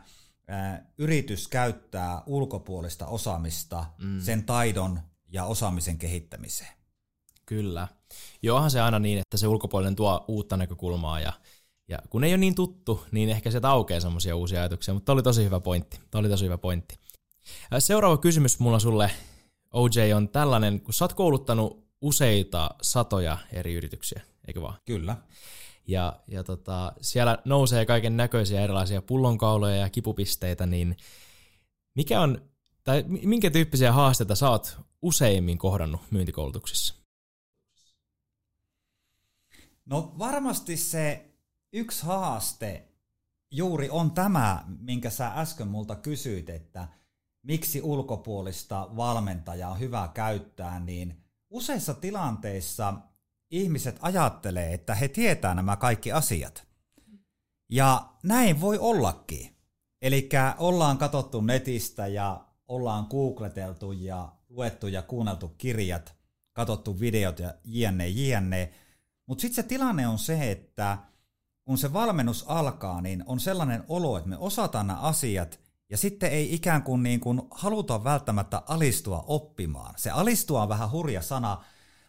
yritys 0.97 1.47
käyttää 1.47 2.23
ulkopuolista 2.25 3.07
osaamista 3.07 3.85
mm. 3.97 4.21
sen 4.21 4.43
taidon 4.43 4.99
ja 5.27 5.45
osaamisen 5.45 5.97
kehittämiseen. 5.97 6.73
Kyllä. 7.45 7.87
Johan 8.41 8.71
se 8.71 8.81
aina 8.81 8.99
niin, 8.99 9.19
että 9.19 9.37
se 9.37 9.47
ulkopuolinen 9.47 9.95
tuo 9.95 10.25
uutta 10.27 10.57
näkökulmaa 10.57 11.19
ja, 11.19 11.33
ja 11.87 11.99
kun 12.09 12.23
ei 12.23 12.31
ole 12.31 12.37
niin 12.37 12.55
tuttu, 12.55 13.05
niin 13.11 13.29
ehkä 13.29 13.51
se 13.51 13.59
aukeaa 13.63 13.99
semmoisia 13.99 14.35
uusia 14.35 14.59
ajatuksia, 14.59 14.93
mutta 14.93 15.11
oli 15.11 15.23
tosi 15.23 15.43
hyvä 15.43 15.59
pointti. 15.59 15.99
Tämä 16.11 16.19
oli 16.19 16.29
tosi 16.29 16.45
hyvä 16.45 16.57
pointti. 16.57 16.99
Seuraava 17.79 18.17
kysymys 18.17 18.59
mulla 18.59 18.79
sulle, 18.79 19.11
OJ, 19.73 20.13
on 20.15 20.29
tällainen, 20.29 20.81
kun 20.81 20.93
sä 20.93 21.05
oot 21.05 21.13
kouluttanut 21.13 21.85
useita 22.01 22.69
satoja 22.81 23.37
eri 23.53 23.73
yrityksiä, 23.73 24.21
eikö 24.47 24.61
vaan? 24.61 24.77
Kyllä. 24.85 25.17
Ja, 25.87 26.19
ja 26.27 26.43
tota, 26.43 26.93
siellä 27.01 27.37
nousee 27.45 27.85
kaiken 27.85 28.17
näköisiä 28.17 28.61
erilaisia 28.61 29.01
pullonkauloja 29.01 29.75
ja 29.75 29.89
kipupisteitä, 29.89 30.65
niin 30.65 30.97
mikä 31.95 32.21
on, 32.21 32.41
tai 32.83 33.03
minkä 33.07 33.51
tyyppisiä 33.51 33.91
haasteita 33.91 34.35
sä 34.35 34.49
oot 34.49 34.77
useimmin 35.01 35.57
kohdannut 35.57 36.01
myyntikoulutuksissa? 36.11 36.95
No 39.85 40.13
varmasti 40.19 40.77
se 40.77 41.34
yksi 41.75 42.05
haaste 42.05 42.87
juuri 43.51 43.89
on 43.89 44.11
tämä, 44.11 44.63
minkä 44.79 45.09
sä 45.09 45.27
äsken 45.27 45.67
multa 45.67 45.95
kysyit, 45.95 46.49
että 46.49 46.87
miksi 47.43 47.81
ulkopuolista 47.81 48.89
valmentajaa 48.95 49.71
on 49.71 49.79
hyvä 49.79 50.09
käyttää, 50.13 50.79
niin 50.79 51.23
useissa 51.49 51.93
tilanteissa 51.93 52.93
ihmiset 53.51 53.97
ajattelee, 54.01 54.73
että 54.73 54.95
he 54.95 55.07
tietää 55.07 55.55
nämä 55.55 55.75
kaikki 55.75 56.11
asiat. 56.11 56.67
Ja 57.71 58.09
näin 58.23 58.61
voi 58.61 58.77
ollakin. 58.77 59.55
Eli 60.01 60.29
ollaan 60.57 60.97
katsottu 60.97 61.41
netistä 61.41 62.07
ja 62.07 62.45
ollaan 62.67 63.07
googleteltu 63.09 63.91
ja 63.91 64.31
luettu 64.49 64.87
ja 64.87 65.01
kuunneltu 65.01 65.47
kirjat, 65.47 66.15
katsottu 66.53 66.99
videot 66.99 67.39
ja 67.39 67.53
jne, 67.63 68.07
jne. 68.07 68.73
Mutta 69.27 69.41
sitten 69.41 69.63
se 69.63 69.63
tilanne 69.63 70.07
on 70.07 70.19
se, 70.19 70.51
että 70.51 70.97
kun 71.65 71.77
se 71.77 71.93
valmennus 71.93 72.45
alkaa, 72.47 73.01
niin 73.01 73.23
on 73.25 73.39
sellainen 73.39 73.83
olo, 73.87 74.17
että 74.17 74.29
me 74.29 74.37
osataan 74.37 74.87
nämä 74.87 74.99
asiat 74.99 75.59
ja 75.89 75.97
sitten 75.97 76.31
ei 76.31 76.55
ikään 76.55 76.83
kuin, 76.83 77.03
niin 77.03 77.19
kuin 77.19 77.41
haluta 77.51 78.03
välttämättä 78.03 78.61
alistua 78.67 79.23
oppimaan. 79.27 79.93
Se 79.97 80.09
alistua 80.09 80.61
on 80.61 80.69
vähän 80.69 80.91
hurja 80.91 81.21
sana, 81.21 81.63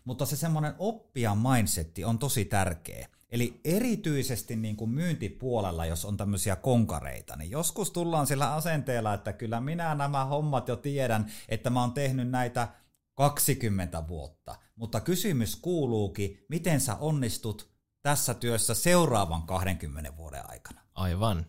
mutta 0.04 0.26
se 0.26 0.36
semmoinen 0.36 0.74
oppijan 0.78 1.38
mindsetti 1.38 2.04
on 2.04 2.18
tosi 2.18 2.44
tärkeä. 2.44 3.08
Eli 3.30 3.60
erityisesti 3.64 4.56
niin 4.56 4.76
kuin 4.76 4.90
myyntipuolella, 4.90 5.86
jos 5.86 6.04
on 6.04 6.16
tämmöisiä 6.16 6.56
konkareita, 6.56 7.36
niin 7.36 7.50
joskus 7.50 7.90
tullaan 7.90 8.26
sillä 8.26 8.54
asenteella, 8.54 9.14
että 9.14 9.32
kyllä 9.32 9.60
minä 9.60 9.94
nämä 9.94 10.24
hommat 10.24 10.68
jo 10.68 10.76
tiedän, 10.76 11.26
että 11.48 11.70
mä 11.70 11.80
oon 11.80 11.92
tehnyt 11.92 12.30
näitä 12.30 12.68
20 13.14 14.08
vuotta. 14.08 14.58
Mutta 14.76 15.00
kysymys 15.00 15.56
kuuluukin, 15.56 16.44
miten 16.48 16.80
sä 16.80 16.94
onnistut 16.94 17.75
tässä 18.06 18.34
työssä 18.34 18.74
seuraavan 18.74 19.42
20 19.42 20.16
vuoden 20.16 20.50
aikana? 20.50 20.80
Aivan. 20.94 21.46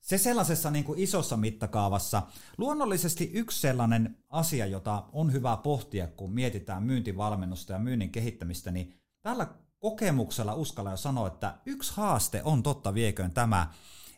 Se 0.00 0.18
sellaisessa 0.18 0.70
niin 0.70 0.84
kuin 0.84 0.98
isossa 0.98 1.36
mittakaavassa. 1.36 2.22
Luonnollisesti 2.58 3.30
yksi 3.32 3.60
sellainen 3.60 4.18
asia, 4.30 4.66
jota 4.66 5.04
on 5.12 5.32
hyvä 5.32 5.56
pohtia, 5.56 6.06
kun 6.06 6.32
mietitään 6.32 6.82
myyntivalmennusta 6.82 7.72
ja 7.72 7.78
myynnin 7.78 8.10
kehittämistä, 8.10 8.70
niin 8.70 9.00
tällä 9.22 9.46
kokemuksella 9.78 10.54
uskalla 10.54 10.90
jo 10.90 10.96
sanoa, 10.96 11.26
että 11.26 11.58
yksi 11.66 11.92
haaste 11.96 12.42
on 12.44 12.62
totta 12.62 12.94
vieköön 12.94 13.32
tämä, 13.32 13.72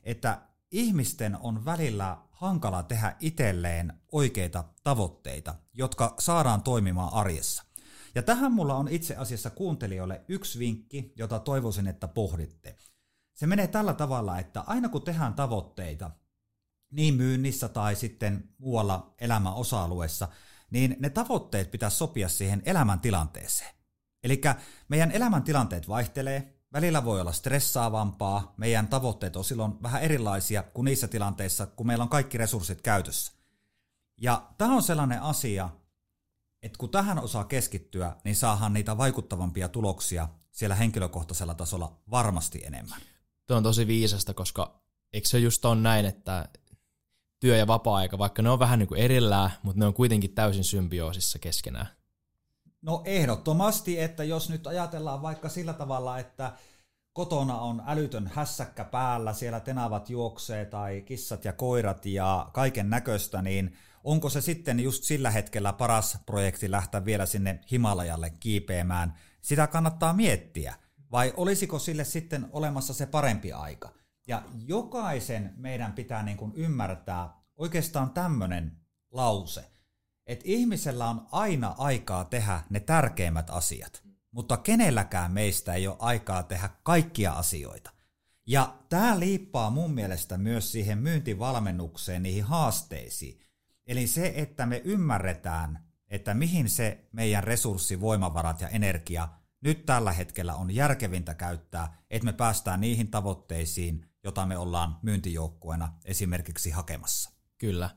että 0.04 0.40
ihmisten 0.70 1.36
on 1.40 1.64
välillä 1.64 2.18
hankala 2.30 2.82
tehdä 2.82 3.16
itselleen 3.20 3.92
oikeita 4.12 4.64
tavoitteita, 4.84 5.54
jotka 5.74 6.14
saadaan 6.18 6.62
toimimaan 6.62 7.12
arjessa. 7.12 7.65
Ja 8.16 8.22
tähän 8.22 8.52
mulla 8.52 8.74
on 8.74 8.88
itse 8.88 9.16
asiassa 9.16 9.50
kuuntelijoille 9.50 10.24
yksi 10.28 10.58
vinkki, 10.58 11.12
jota 11.16 11.38
toivoisin, 11.38 11.86
että 11.86 12.08
pohditte. 12.08 12.76
Se 13.34 13.46
menee 13.46 13.66
tällä 13.66 13.94
tavalla, 13.94 14.38
että 14.38 14.60
aina 14.60 14.88
kun 14.88 15.02
tehdään 15.02 15.34
tavoitteita, 15.34 16.10
niin 16.90 17.14
myynnissä 17.14 17.68
tai 17.68 17.96
sitten 17.96 18.48
muualla 18.58 19.14
elämän 19.18 19.54
osa-alueessa, 19.54 20.28
niin 20.70 20.96
ne 20.98 21.10
tavoitteet 21.10 21.70
pitää 21.70 21.90
sopia 21.90 22.28
siihen 22.28 22.62
elämäntilanteeseen. 22.64 23.74
Eli 24.24 24.40
meidän 24.88 25.10
elämäntilanteet 25.10 25.88
vaihtelee, 25.88 26.54
välillä 26.72 27.04
voi 27.04 27.20
olla 27.20 27.32
stressaavampaa, 27.32 28.54
meidän 28.56 28.88
tavoitteet 28.88 29.36
on 29.36 29.44
silloin 29.44 29.82
vähän 29.82 30.02
erilaisia 30.02 30.62
kuin 30.62 30.84
niissä 30.84 31.08
tilanteissa, 31.08 31.66
kun 31.66 31.86
meillä 31.86 32.02
on 32.02 32.08
kaikki 32.08 32.38
resurssit 32.38 32.82
käytössä. 32.82 33.32
Ja 34.20 34.50
tämä 34.58 34.74
on 34.74 34.82
sellainen 34.82 35.22
asia, 35.22 35.70
että 36.66 36.78
kun 36.78 36.90
tähän 36.90 37.18
osaa 37.18 37.44
keskittyä, 37.44 38.16
niin 38.24 38.36
saahan 38.36 38.72
niitä 38.72 38.98
vaikuttavampia 38.98 39.68
tuloksia 39.68 40.28
siellä 40.52 40.74
henkilökohtaisella 40.74 41.54
tasolla 41.54 42.00
varmasti 42.10 42.64
enemmän. 42.64 43.00
Tuo 43.46 43.56
on 43.56 43.62
tosi 43.62 43.86
viisasta, 43.86 44.34
koska 44.34 44.80
eikö 45.12 45.28
se 45.28 45.38
just 45.38 45.64
on 45.64 45.82
näin, 45.82 46.06
että 46.06 46.48
työ- 47.40 47.56
ja 47.56 47.66
vapaa-aika, 47.66 48.18
vaikka 48.18 48.42
ne 48.42 48.50
on 48.50 48.58
vähän 48.58 48.78
niin 48.78 48.88
kuin 48.88 49.00
erillään, 49.00 49.50
mutta 49.62 49.80
ne 49.80 49.86
on 49.86 49.94
kuitenkin 49.94 50.34
täysin 50.34 50.64
symbioosissa 50.64 51.38
keskenään. 51.38 51.88
No 52.82 53.02
ehdottomasti, 53.04 54.00
että 54.00 54.24
jos 54.24 54.50
nyt 54.50 54.66
ajatellaan 54.66 55.22
vaikka 55.22 55.48
sillä 55.48 55.72
tavalla, 55.72 56.18
että 56.18 56.52
kotona 57.16 57.60
on 57.60 57.82
älytön 57.86 58.30
hässäkkä 58.34 58.84
päällä, 58.84 59.32
siellä 59.32 59.60
tenavat 59.60 60.10
juoksee 60.10 60.64
tai 60.64 61.02
kissat 61.02 61.44
ja 61.44 61.52
koirat 61.52 62.06
ja 62.06 62.50
kaiken 62.52 62.90
näköistä, 62.90 63.42
niin 63.42 63.76
onko 64.04 64.28
se 64.28 64.40
sitten 64.40 64.80
just 64.80 65.04
sillä 65.04 65.30
hetkellä 65.30 65.72
paras 65.72 66.18
projekti 66.26 66.70
lähteä 66.70 67.04
vielä 67.04 67.26
sinne 67.26 67.60
Himalajalle 67.72 68.30
kiipeämään? 68.40 69.14
Sitä 69.40 69.66
kannattaa 69.66 70.12
miettiä. 70.12 70.74
Vai 71.12 71.32
olisiko 71.36 71.78
sille 71.78 72.04
sitten 72.04 72.48
olemassa 72.52 72.94
se 72.94 73.06
parempi 73.06 73.52
aika? 73.52 73.92
Ja 74.26 74.42
jokaisen 74.66 75.54
meidän 75.56 75.92
pitää 75.92 76.22
niin 76.22 76.36
kuin 76.36 76.52
ymmärtää 76.54 77.34
oikeastaan 77.56 78.10
tämmöinen 78.10 78.76
lause, 79.12 79.64
että 80.26 80.44
ihmisellä 80.48 81.10
on 81.10 81.26
aina 81.32 81.74
aikaa 81.78 82.24
tehdä 82.24 82.62
ne 82.70 82.80
tärkeimmät 82.80 83.50
asiat, 83.50 84.05
mutta 84.36 84.56
kenelläkään 84.56 85.32
meistä 85.32 85.74
ei 85.74 85.86
ole 85.86 85.96
aikaa 85.98 86.42
tehdä 86.42 86.70
kaikkia 86.82 87.32
asioita. 87.32 87.90
Ja 88.46 88.76
tämä 88.88 89.18
liippaa 89.18 89.70
mun 89.70 89.94
mielestä 89.94 90.38
myös 90.38 90.72
siihen 90.72 90.98
myyntivalmennukseen, 90.98 92.22
niihin 92.22 92.44
haasteisiin. 92.44 93.40
Eli 93.86 94.06
se, 94.06 94.32
että 94.36 94.66
me 94.66 94.82
ymmärretään, 94.84 95.84
että 96.08 96.34
mihin 96.34 96.68
se 96.68 97.08
meidän 97.12 97.44
resurssi, 97.44 98.00
voimavarat 98.00 98.60
ja 98.60 98.68
energia 98.68 99.28
nyt 99.60 99.86
tällä 99.86 100.12
hetkellä 100.12 100.54
on 100.54 100.74
järkevintä 100.74 101.34
käyttää, 101.34 102.02
että 102.10 102.26
me 102.26 102.32
päästään 102.32 102.80
niihin 102.80 103.10
tavoitteisiin, 103.10 104.06
jota 104.24 104.46
me 104.46 104.58
ollaan 104.58 104.98
myyntijoukkueena 105.02 105.92
esimerkiksi 106.04 106.70
hakemassa. 106.70 107.30
Kyllä. 107.58 107.90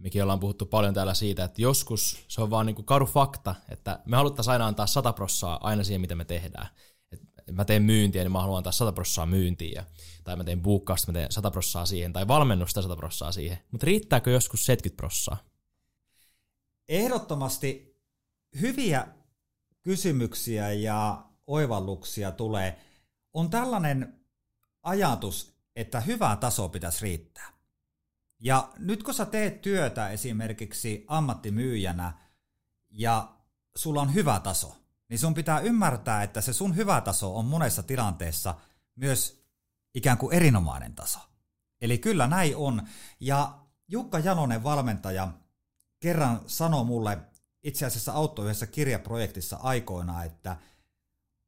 Mekin 0.00 0.22
ollaan 0.22 0.40
puhuttu 0.40 0.66
paljon 0.66 0.94
täällä 0.94 1.14
siitä, 1.14 1.44
että 1.44 1.62
joskus 1.62 2.24
se 2.28 2.42
on 2.42 2.50
vaan 2.50 2.66
niin 2.66 2.74
kuin 2.76 2.86
karu 2.86 3.06
fakta, 3.06 3.54
että 3.68 4.00
me 4.04 4.16
haluttaisiin 4.16 4.52
aina 4.52 4.66
antaa 4.66 4.86
100 4.86 5.12
prossaa 5.12 5.58
aina 5.62 5.84
siihen, 5.84 6.00
mitä 6.00 6.14
me 6.14 6.24
tehdään. 6.24 6.66
Et 7.12 7.20
mä 7.52 7.64
teen 7.64 7.82
myyntiä, 7.82 8.22
niin 8.22 8.32
mä 8.32 8.40
haluan 8.40 8.56
antaa 8.56 8.72
100 8.72 8.92
prossaa 8.92 9.26
myyntiin, 9.26 9.72
ja, 9.72 9.84
tai 10.24 10.36
mä 10.36 10.44
teen 10.44 10.62
buukkausta, 10.62 11.12
mä 11.12 11.18
teen 11.18 11.32
100 11.32 11.50
prossaa 11.50 11.86
siihen, 11.86 12.12
tai 12.12 12.28
valmennusta 12.28 12.82
100 12.82 12.96
prossaa 12.96 13.32
siihen. 13.32 13.58
Mutta 13.72 13.84
riittääkö 13.84 14.30
joskus 14.30 14.64
70 14.66 14.96
prossaa? 14.96 15.36
Ehdottomasti 16.88 18.00
hyviä 18.60 19.06
kysymyksiä 19.82 20.72
ja 20.72 21.24
oivalluksia 21.46 22.32
tulee, 22.32 22.78
on 23.32 23.50
tällainen 23.50 24.20
ajatus, 24.82 25.54
että 25.76 26.00
hyvä 26.00 26.36
taso 26.40 26.68
pitäisi 26.68 27.02
riittää. 27.02 27.59
Ja 28.40 28.72
nyt 28.78 29.02
kun 29.02 29.14
sä 29.14 29.26
teet 29.26 29.60
työtä 29.60 30.08
esimerkiksi 30.08 31.04
ammattimyyjänä 31.08 32.12
ja 32.90 33.36
sulla 33.76 34.00
on 34.00 34.14
hyvä 34.14 34.40
taso, 34.40 34.76
niin 35.08 35.18
sun 35.18 35.34
pitää 35.34 35.60
ymmärtää, 35.60 36.22
että 36.22 36.40
se 36.40 36.52
sun 36.52 36.76
hyvä 36.76 37.00
taso 37.00 37.36
on 37.36 37.44
monessa 37.44 37.82
tilanteessa 37.82 38.54
myös 38.96 39.44
ikään 39.94 40.18
kuin 40.18 40.34
erinomainen 40.34 40.94
taso. 40.94 41.18
Eli 41.80 41.98
kyllä 41.98 42.26
näin 42.26 42.56
on. 42.56 42.82
Ja 43.20 43.58
Jukka 43.88 44.18
Janonen 44.18 44.62
valmentaja 44.62 45.32
kerran 46.00 46.40
sanoi 46.46 46.84
mulle 46.84 47.18
itse 47.62 47.86
asiassa 47.86 48.12
auttoi 48.12 48.44
yhdessä 48.44 48.66
kirjaprojektissa 48.66 49.56
aikoina, 49.56 50.24
että 50.24 50.56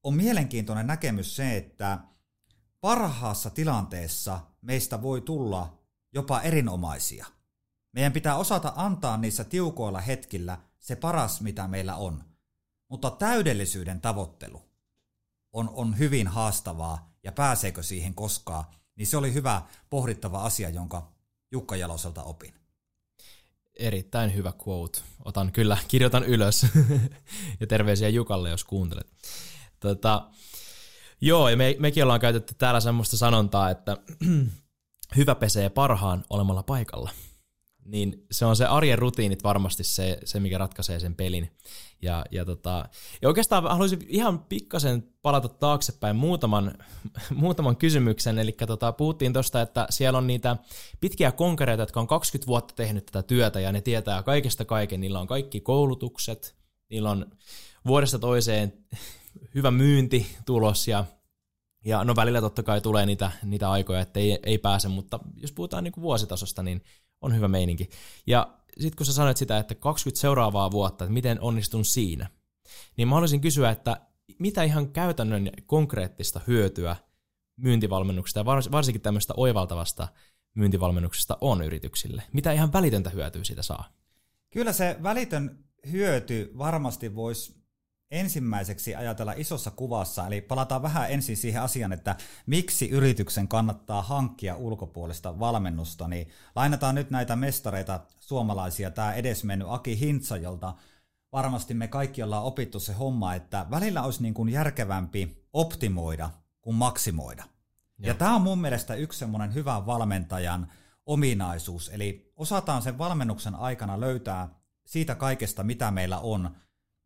on 0.02 0.14
mielenkiintoinen 0.14 0.86
näkemys 0.86 1.36
se, 1.36 1.56
että 1.56 1.98
parhaassa 2.80 3.50
tilanteessa 3.50 4.40
meistä 4.60 5.02
voi 5.02 5.20
tulla 5.20 5.81
jopa 6.12 6.40
erinomaisia. 6.40 7.26
Meidän 7.92 8.12
pitää 8.12 8.36
osata 8.36 8.72
antaa 8.76 9.16
niissä 9.16 9.44
tiukoilla 9.44 10.00
hetkillä 10.00 10.58
se 10.78 10.96
paras, 10.96 11.40
mitä 11.40 11.68
meillä 11.68 11.96
on. 11.96 12.24
Mutta 12.88 13.10
täydellisyyden 13.10 14.00
tavoittelu 14.00 14.62
on, 15.52 15.70
on 15.74 15.98
hyvin 15.98 16.28
haastavaa 16.28 17.12
ja 17.22 17.32
pääseekö 17.32 17.82
siihen 17.82 18.14
koskaan, 18.14 18.64
niin 18.96 19.06
se 19.06 19.16
oli 19.16 19.34
hyvä 19.34 19.62
pohdittava 19.90 20.42
asia, 20.42 20.70
jonka 20.70 21.12
Jukka 21.52 21.76
Jaloselta 21.76 22.22
opin. 22.22 22.54
Erittäin 23.74 24.34
hyvä 24.34 24.52
quote. 24.68 25.00
Otan 25.24 25.52
kyllä, 25.52 25.78
kirjoitan 25.88 26.24
ylös. 26.24 26.66
ja 27.60 27.66
terveisiä 27.66 28.08
Jukalle, 28.08 28.50
jos 28.50 28.64
kuuntelet. 28.64 29.06
Tota, 29.80 30.30
joo, 31.20 31.48
ja 31.48 31.56
me, 31.56 31.76
mekin 31.78 32.02
ollaan 32.02 32.20
käytetty 32.20 32.54
täällä 32.54 32.80
semmoista 32.80 33.16
sanontaa, 33.16 33.70
että 33.70 33.96
hyvä 35.16 35.34
pesee 35.34 35.68
parhaan 35.68 36.24
olemalla 36.30 36.62
paikalla 36.62 37.10
niin 37.84 38.26
se 38.30 38.44
on 38.44 38.56
se 38.56 38.64
arjen 38.64 38.98
rutiinit 38.98 39.44
varmasti 39.44 39.84
se, 39.84 40.18
se 40.24 40.40
mikä 40.40 40.58
ratkaisee 40.58 41.00
sen 41.00 41.14
pelin. 41.14 41.50
Ja, 42.02 42.24
ja, 42.30 42.44
tota, 42.44 42.88
ja 43.22 43.28
oikeastaan 43.28 43.62
haluaisin 43.64 44.06
ihan 44.08 44.38
pikkasen 44.38 45.08
palata 45.22 45.48
taaksepäin 45.48 46.16
muutaman, 46.16 46.74
muutaman 47.34 47.76
kysymyksen. 47.76 48.38
Eli 48.38 48.56
tota, 48.66 48.92
puhuttiin 48.92 49.32
tuosta, 49.32 49.60
että 49.60 49.86
siellä 49.90 50.18
on 50.18 50.26
niitä 50.26 50.56
pitkiä 51.00 51.32
konkareita, 51.32 51.82
jotka 51.82 52.00
on 52.00 52.06
20 52.06 52.46
vuotta 52.46 52.74
tehnyt 52.74 53.06
tätä 53.06 53.22
työtä 53.22 53.60
ja 53.60 53.72
ne 53.72 53.80
tietää 53.80 54.22
kaikesta 54.22 54.64
kaiken. 54.64 55.00
Niillä 55.00 55.20
on 55.20 55.26
kaikki 55.26 55.60
koulutukset, 55.60 56.56
niillä 56.90 57.10
on 57.10 57.26
vuodesta 57.86 58.18
toiseen 58.18 58.72
hyvä 59.54 59.70
myyntitulos 59.70 60.88
ja 60.88 61.04
ja 61.84 62.04
no 62.04 62.16
välillä 62.16 62.40
totta 62.40 62.62
kai 62.62 62.80
tulee 62.80 63.06
niitä, 63.06 63.30
niitä 63.42 63.70
aikoja, 63.70 64.00
että 64.00 64.20
ei, 64.20 64.38
ei 64.42 64.58
pääse, 64.58 64.88
mutta 64.88 65.20
jos 65.36 65.52
puhutaan 65.52 65.84
niin 65.84 65.92
kuin 65.92 66.02
vuositasosta, 66.02 66.62
niin 66.62 66.82
on 67.20 67.36
hyvä 67.36 67.48
meininki. 67.48 67.90
Ja 68.26 68.58
sitten 68.80 68.96
kun 68.96 69.06
sä 69.06 69.12
sanoit 69.12 69.36
sitä, 69.36 69.58
että 69.58 69.74
20 69.74 70.20
seuraavaa 70.20 70.70
vuotta, 70.70 71.04
että 71.04 71.12
miten 71.12 71.40
onnistun 71.40 71.84
siinä, 71.84 72.30
niin 72.96 73.08
mä 73.08 73.14
haluaisin 73.14 73.40
kysyä, 73.40 73.70
että 73.70 74.00
mitä 74.38 74.62
ihan 74.62 74.92
käytännön 74.92 75.50
konkreettista 75.66 76.40
hyötyä 76.46 76.96
myyntivalmennuksesta 77.56 78.40
ja 78.40 78.44
varsinkin 78.44 79.02
tämmöistä 79.02 79.34
oivaltavasta 79.36 80.08
myyntivalmennuksesta 80.54 81.38
on 81.40 81.62
yrityksille? 81.62 82.22
Mitä 82.32 82.52
ihan 82.52 82.72
välitöntä 82.72 83.10
hyötyä 83.10 83.44
siitä 83.44 83.62
saa? 83.62 83.92
Kyllä 84.50 84.72
se 84.72 84.96
välitön 85.02 85.64
hyöty 85.92 86.52
varmasti 86.58 87.14
voisi 87.14 87.61
ensimmäiseksi 88.12 88.94
ajatella 88.94 89.32
isossa 89.36 89.70
kuvassa, 89.70 90.26
eli 90.26 90.40
palataan 90.40 90.82
vähän 90.82 91.10
ensin 91.10 91.36
siihen 91.36 91.62
asiaan, 91.62 91.92
että 91.92 92.16
miksi 92.46 92.88
yrityksen 92.88 93.48
kannattaa 93.48 94.02
hankkia 94.02 94.56
ulkopuolista 94.56 95.38
valmennusta, 95.38 96.08
niin 96.08 96.28
lainataan 96.56 96.94
nyt 96.94 97.10
näitä 97.10 97.36
mestareita 97.36 98.00
suomalaisia, 98.20 98.90
tämä 98.90 99.12
edesmennyt 99.12 99.68
Aki 99.70 100.00
Hintsa, 100.00 100.36
jolta 100.36 100.74
varmasti 101.32 101.74
me 101.74 101.88
kaikki 101.88 102.22
ollaan 102.22 102.44
opittu 102.44 102.80
se 102.80 102.92
homma, 102.92 103.34
että 103.34 103.66
välillä 103.70 104.02
olisi 104.02 104.22
niin 104.22 104.34
kuin 104.34 104.48
järkevämpi 104.48 105.46
optimoida 105.52 106.30
kuin 106.60 106.76
maksimoida. 106.76 107.44
Joo. 107.98 108.08
Ja 108.08 108.14
tämä 108.14 108.34
on 108.34 108.42
mun 108.42 108.60
mielestä 108.60 108.94
yksi 108.94 109.18
semmoinen 109.18 109.54
hyvän 109.54 109.86
valmentajan 109.86 110.72
ominaisuus, 111.06 111.88
eli 111.88 112.32
osataan 112.36 112.82
sen 112.82 112.98
valmennuksen 112.98 113.54
aikana 113.54 114.00
löytää 114.00 114.48
siitä 114.86 115.14
kaikesta, 115.14 115.62
mitä 115.62 115.90
meillä 115.90 116.18
on, 116.18 116.56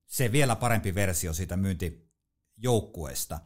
se 0.06 0.32
vielä 0.32 0.56
parempi 0.56 0.94
versio 0.94 1.32
siitä 1.32 1.56
myyntijoukkueesta. 1.56 3.40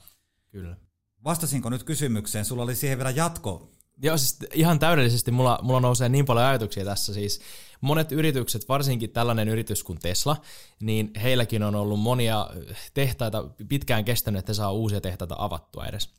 Kyllä. 0.51 0.77
Vastasinko 1.25 1.71
nyt 1.71 1.85
kysymykseen? 1.85 2.45
Sulla 2.45 2.63
oli 2.63 2.75
siihen 2.75 2.99
vielä 2.99 3.11
jatko. 3.11 3.71
Joo, 4.03 4.19
siis 4.19 4.39
ihan 4.55 4.79
täydellisesti 4.79 5.31
mulla, 5.31 5.59
mulla 5.63 5.81
nousee 5.81 6.09
niin 6.09 6.25
paljon 6.25 6.47
ajatuksia 6.47 6.85
tässä. 6.85 7.15
Siis 7.15 7.41
monet 7.81 8.13
yritykset, 8.13 8.69
varsinkin 8.69 9.11
tällainen 9.11 9.49
yritys 9.49 9.85
kuin 9.85 9.99
Tesla, 9.99 10.37
niin 10.81 11.11
heilläkin 11.23 11.63
on 11.63 11.75
ollut 11.75 12.01
monia 12.01 12.51
tehtaita 12.95 13.51
pitkään 13.69 14.05
kestänyt, 14.05 14.39
että 14.39 14.55
saa 14.55 14.73
uusia 14.73 15.01
tehtaita 15.01 15.35
avattua 15.39 15.87
edes. 15.87 16.15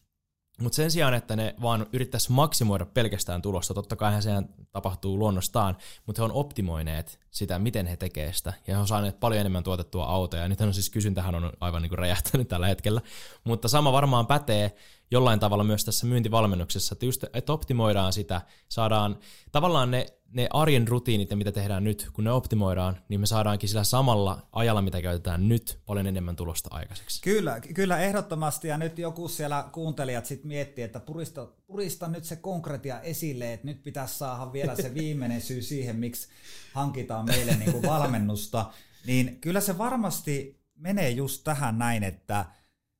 Mutta 0.61 0.75
sen 0.75 0.91
sijaan, 0.91 1.13
että 1.13 1.35
ne 1.35 1.55
vaan 1.61 1.85
yrittäisi 1.93 2.31
maksimoida 2.31 2.85
pelkästään 2.85 3.41
tulosta, 3.41 3.73
totta 3.73 3.95
kai 3.95 4.21
sehän 4.21 4.49
tapahtuu 4.71 5.19
luonnostaan, 5.19 5.77
mutta 6.05 6.21
he 6.21 6.23
on 6.23 6.31
optimoineet 6.31 7.19
sitä, 7.31 7.59
miten 7.59 7.87
he 7.87 7.97
tekevät 7.97 8.35
sitä, 8.35 8.53
ja 8.67 8.75
he 8.75 8.81
on 8.81 8.87
saaneet 8.87 9.19
paljon 9.19 9.41
enemmän 9.41 9.63
tuotettua 9.63 10.05
autoja. 10.05 10.47
Nyt 10.47 10.61
on 10.61 10.73
siis 10.73 10.89
kysyntähän 10.89 11.35
on 11.35 11.51
aivan 11.59 11.81
niin 11.81 11.89
kuin 11.89 11.99
räjähtänyt 11.99 12.47
tällä 12.47 12.67
hetkellä, 12.67 13.01
mutta 13.43 13.67
sama 13.67 13.91
varmaan 13.91 14.27
pätee 14.27 14.75
jollain 15.11 15.39
tavalla 15.39 15.63
myös 15.63 15.85
tässä 15.85 16.05
myyntivalmennuksessa, 16.05 16.93
että 16.93 17.05
just, 17.05 17.23
että 17.33 17.53
optimoidaan 17.53 18.13
sitä, 18.13 18.41
saadaan 18.69 19.17
tavallaan 19.51 19.91
ne 19.91 20.05
ne 20.33 20.47
arjen 20.49 20.87
rutiinit 20.87 21.31
ja 21.31 21.37
mitä 21.37 21.51
tehdään 21.51 21.83
nyt, 21.83 22.09
kun 22.13 22.23
ne 22.23 22.31
optimoidaan, 22.31 22.97
niin 23.09 23.19
me 23.19 23.25
saadaankin 23.25 23.69
sillä 23.69 23.83
samalla 23.83 24.47
ajalla, 24.51 24.81
mitä 24.81 25.01
käytetään 25.01 25.49
nyt, 25.49 25.79
paljon 25.85 26.07
enemmän 26.07 26.35
tulosta 26.35 26.69
aikaiseksi. 26.71 27.21
Kyllä, 27.21 27.59
kyllä 27.59 27.99
ehdottomasti. 27.99 28.67
Ja 28.67 28.77
nyt 28.77 28.99
joku 28.99 29.27
siellä 29.27 29.65
kuuntelijat 29.71 30.25
sitten 30.25 30.47
miettii, 30.47 30.83
että 30.83 30.99
purista, 30.99 31.47
purista 31.67 32.07
nyt 32.07 32.23
se 32.23 32.35
konkretia 32.35 33.01
esille, 33.01 33.53
että 33.53 33.67
nyt 33.67 33.83
pitäisi 33.83 34.17
saada 34.17 34.53
vielä 34.53 34.75
se 34.75 34.93
viimeinen 34.93 35.41
syy 35.41 35.61
siihen, 35.61 35.95
miksi 35.95 36.27
hankitaan 36.73 37.20
meille 37.21 37.55
niin 37.55 37.71
kuin 37.71 37.83
valmennusta. 37.83 38.71
Niin 39.05 39.41
kyllä 39.41 39.61
se 39.61 39.77
varmasti 39.77 40.61
menee 40.75 41.09
just 41.09 41.43
tähän 41.43 41.77
näin, 41.77 42.03
että 42.03 42.45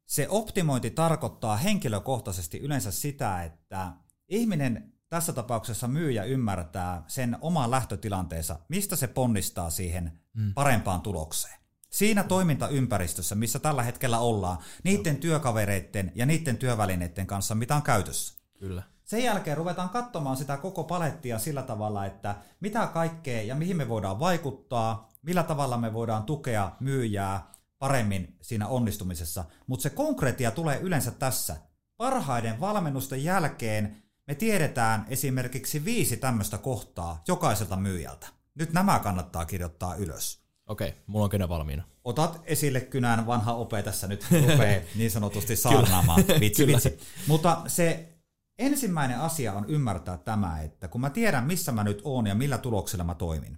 se 0.06 0.30
optimointi 0.30 0.90
tarkoittaa 0.90 1.58
henkilökohtaisesti 1.58 2.60
yleensä 2.60 2.92
sitä, 2.92 3.44
että 3.44 3.94
ihminen 4.28 4.94
tässä 5.10 5.34
tapauksessa 5.34 5.88
myyjä 5.88 6.24
ymmärtää 6.24 7.04
sen 7.08 7.38
oman 7.42 7.72
lähtötilanteensa, 7.72 8.60
mistä 8.70 8.96
se 8.96 9.08
ponnistaa 9.08 9.70
siihen 9.70 10.20
mm. 10.34 10.54
parempaan 10.54 11.02
tulokseen. 11.02 11.62
Siinä 11.90 12.24
toimintaympäristössä, 12.24 13.36
missä 13.36 13.60
tällä 13.60 13.84
hetkellä 13.84 14.20
ollaan, 14.20 14.58
niiden 14.84 15.18
työkavereiden 15.18 16.12
ja 16.16 16.26
niiden 16.26 16.58
työvälineiden 16.58 17.28
kanssa, 17.28 17.56
mitä 17.56 17.76
on 17.76 17.84
käytössä. 17.84 18.42
Kyllä. 18.60 18.84
Sen 19.12 19.24
jälkeen 19.24 19.58
ruvetaan 19.58 19.90
katsomaan 19.90 20.38
sitä 20.38 20.58
koko 20.58 20.84
palettia 20.84 21.40
sillä 21.40 21.64
tavalla, 21.64 22.06
että 22.06 22.36
mitä 22.60 22.88
kaikkea 22.88 23.42
ja 23.42 23.56
mihin 23.56 23.78
me 23.78 23.90
voidaan 23.90 24.20
vaikuttaa, 24.20 25.12
millä 25.22 25.44
tavalla 25.44 25.78
me 25.78 25.94
voidaan 25.94 26.24
tukea 26.24 26.72
myyjää 26.80 27.52
paremmin 27.80 28.38
siinä 28.42 28.68
onnistumisessa. 28.68 29.46
Mutta 29.68 29.84
se 29.84 29.90
konkreettia 29.90 30.52
tulee 30.52 30.80
yleensä 30.80 31.12
tässä. 31.12 31.56
Parhaiden 31.98 32.60
valmennusten 32.60 33.24
jälkeen 33.24 34.04
me 34.28 34.36
tiedetään 34.36 35.06
esimerkiksi 35.10 35.86
viisi 35.86 36.18
tämmöistä 36.18 36.58
kohtaa 36.58 37.24
jokaiselta 37.28 37.76
myyjältä. 37.76 38.28
Nyt 38.56 38.74
nämä 38.74 39.00
kannattaa 39.00 39.46
kirjoittaa 39.46 39.96
ylös. 39.96 40.42
Okei, 40.68 40.94
mulla 41.08 41.24
on 41.24 41.30
kynä 41.30 41.50
valmiina. 41.50 41.84
Otat 42.04 42.42
esille 42.46 42.82
kynän, 42.82 43.28
vanha 43.28 43.54
ope 43.54 43.84
tässä 43.84 44.08
nyt 44.08 44.26
rupeaa 44.50 44.82
niin 44.96 45.12
sanotusti 45.12 45.56
saarnaamaan. 45.56 46.24
Vitsi, 46.40 46.68
vitsi. 46.68 47.00
Mutta 47.28 47.62
se 47.68 48.11
ensimmäinen 48.60 49.20
asia 49.20 49.54
on 49.54 49.66
ymmärtää 49.70 50.18
tämä, 50.18 50.62
että 50.62 50.88
kun 50.88 51.02
mä 51.02 51.10
tiedän, 51.10 51.44
missä 51.44 51.72
mä 51.72 51.84
nyt 51.84 52.02
oon 52.04 52.28
ja 52.28 52.36
millä 52.36 52.58
tuloksella 52.58 53.04
mä 53.04 53.16
toimin, 53.16 53.58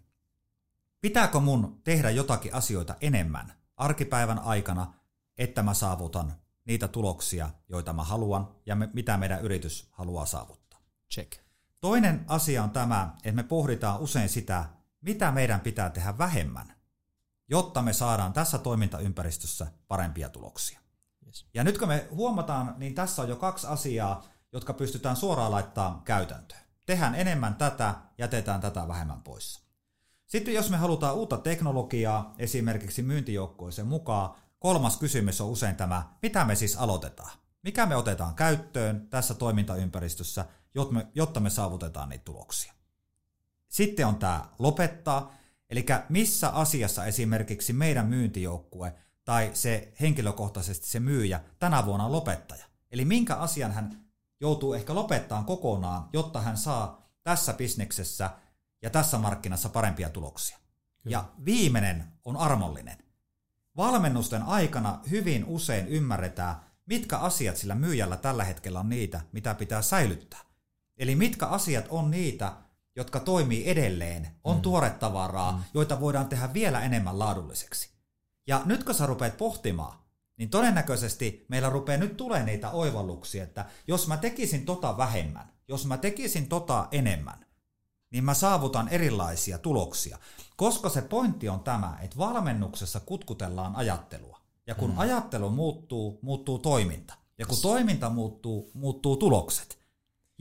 pitääkö 1.02 1.40
mun 1.40 1.82
tehdä 1.84 2.10
jotakin 2.10 2.54
asioita 2.54 2.96
enemmän 3.02 3.54
arkipäivän 3.78 4.40
aikana, 4.40 4.94
että 5.38 5.64
mä 5.64 5.74
saavutan 5.74 6.34
niitä 6.66 6.88
tuloksia, 6.88 7.50
joita 7.70 7.94
mä 7.94 8.04
haluan 8.04 8.56
ja 8.66 8.76
me, 8.76 8.90
mitä 8.94 9.18
meidän 9.18 9.42
yritys 9.42 9.88
haluaa 9.92 10.26
saavuttaa. 10.26 10.80
Check. 11.12 11.34
Toinen 11.82 12.26
asia 12.28 12.64
on 12.64 12.70
tämä, 12.70 13.16
että 13.16 13.36
me 13.36 13.44
pohditaan 13.44 14.00
usein 14.00 14.30
sitä, 14.30 14.66
mitä 15.02 15.32
meidän 15.32 15.60
pitää 15.60 15.90
tehdä 15.90 16.18
vähemmän, 16.18 16.74
jotta 17.50 17.82
me 17.82 17.94
saadaan 17.94 18.34
tässä 18.34 18.58
toimintaympäristössä 18.58 19.68
parempia 19.88 20.30
tuloksia. 20.30 20.80
Yes. 21.26 21.46
Ja 21.54 21.64
nyt 21.64 21.78
kun 21.78 21.88
me 21.88 22.08
huomataan, 22.12 22.76
niin 22.78 22.96
tässä 22.96 23.22
on 23.22 23.30
jo 23.30 23.36
kaksi 23.36 23.68
asiaa, 23.68 24.24
jotka 24.54 24.74
pystytään 24.74 25.16
suoraan 25.16 25.52
laittaa 25.52 26.02
käytäntöön. 26.06 26.62
Tehdään 26.86 27.16
enemmän 27.16 27.56
tätä, 27.56 27.96
jätetään 28.18 28.62
tätä 28.62 28.88
vähemmän 28.88 29.22
pois. 29.22 29.64
Sitten 30.28 30.54
jos 30.54 30.70
me 30.70 30.78
halutaan 30.78 31.16
uutta 31.16 31.38
teknologiaa 31.38 32.36
esimerkiksi 32.38 33.04
myyntijoukkoisen 33.04 33.88
mukaan, 33.88 34.36
Kolmas 34.60 34.98
kysymys 34.98 35.42
on 35.42 35.50
usein 35.50 35.76
tämä, 35.76 36.04
mitä 36.22 36.46
me 36.46 36.56
siis 36.56 36.78
aloitetaan? 36.78 37.32
Mikä 37.64 37.86
me 37.86 37.96
otetaan 37.96 38.36
käyttöön 38.36 39.08
tässä 39.10 39.34
toimintaympäristössä, 39.34 40.46
jotta 41.16 41.40
me 41.40 41.50
saavutetaan 41.50 42.10
niitä 42.10 42.24
tuloksia? 42.26 42.74
Sitten 43.68 44.08
on 44.08 44.16
tämä 44.16 44.46
lopettaa, 44.60 45.34
eli 45.70 45.86
missä 46.10 46.50
asiassa 46.50 47.06
esimerkiksi 47.06 47.74
meidän 47.74 48.06
myyntijoukkue 48.06 48.94
tai 49.24 49.52
se 49.54 49.94
henkilökohtaisesti 50.02 50.88
se 50.88 51.00
myyjä 51.00 51.42
tänä 51.60 51.86
vuonna 51.86 52.06
on 52.06 52.12
lopettaja. 52.12 52.66
Eli 52.92 53.06
minkä 53.06 53.36
asian 53.36 53.72
hän 53.72 54.03
joutuu 54.44 54.74
ehkä 54.74 54.96
lopettamaan 54.96 55.46
kokonaan, 55.46 56.10
jotta 56.14 56.42
hän 56.42 56.58
saa 56.58 57.08
tässä 57.24 57.54
bisneksessä 57.54 58.30
ja 58.82 58.90
tässä 58.90 59.18
markkinassa 59.18 59.70
parempia 59.70 60.10
tuloksia. 60.10 60.58
Kyllä. 61.04 61.14
Ja 61.14 61.26
viimeinen 61.46 62.14
on 62.26 62.38
armollinen. 62.38 62.98
Valmennusten 63.78 64.44
aikana 64.44 65.00
hyvin 65.10 65.46
usein 65.46 65.88
ymmärretään, 65.88 66.56
mitkä 66.86 67.18
asiat 67.18 67.58
sillä 67.58 67.76
myyjällä 67.76 68.18
tällä 68.18 68.44
hetkellä 68.44 68.80
on 68.80 68.90
niitä, 68.90 69.22
mitä 69.32 69.54
pitää 69.54 69.82
säilyttää. 69.82 70.40
Eli 70.98 71.16
mitkä 71.16 71.46
asiat 71.46 71.86
on 71.90 72.12
niitä, 72.12 72.54
jotka 72.96 73.20
toimii 73.20 73.70
edelleen, 73.70 74.28
on 74.44 74.56
mm. 74.56 74.62
tuorettavaraa, 74.62 75.52
mm. 75.52 75.64
joita 75.74 76.00
voidaan 76.00 76.30
tehdä 76.30 76.54
vielä 76.54 76.82
enemmän 76.82 77.20
laadulliseksi. 77.20 77.90
Ja 78.48 78.62
nyt 78.66 78.84
kun 78.84 78.96
sä 78.96 79.06
rupeat 79.06 79.38
pohtimaan, 79.38 80.03
niin 80.44 80.50
todennäköisesti 80.50 81.46
meillä 81.48 81.70
rupeaa 81.70 81.98
nyt 81.98 82.18
tulee 82.18 82.44
niitä 82.44 82.70
oivalluksia, 82.70 83.44
että 83.44 83.66
jos 83.88 84.08
mä 84.08 84.18
tekisin 84.18 84.66
tota 84.66 84.98
vähemmän, 84.98 85.50
jos 85.68 85.86
mä 85.86 85.98
tekisin 85.98 86.50
tota 86.50 86.88
enemmän, 86.92 87.46
niin 88.12 88.24
mä 88.24 88.34
saavutan 88.34 88.88
erilaisia 88.88 89.58
tuloksia. 89.58 90.18
Koska 90.56 90.90
se 90.90 91.02
pointti 91.02 91.50
on 91.50 91.60
tämä, 91.60 91.98
että 92.02 92.18
valmennuksessa 92.18 93.00
kutkutellaan 93.00 93.76
ajattelua. 93.76 94.40
Ja 94.68 94.76
kun 94.76 94.92
mm. 94.92 95.00
ajattelu 95.00 95.50
muuttuu, 95.50 96.20
muuttuu 96.22 96.60
toiminta. 96.60 97.14
Ja 97.38 97.46
kun 97.46 97.58
toiminta 97.62 98.10
muuttuu, 98.10 98.72
muuttuu 98.74 99.18
tulokset. 99.18 99.78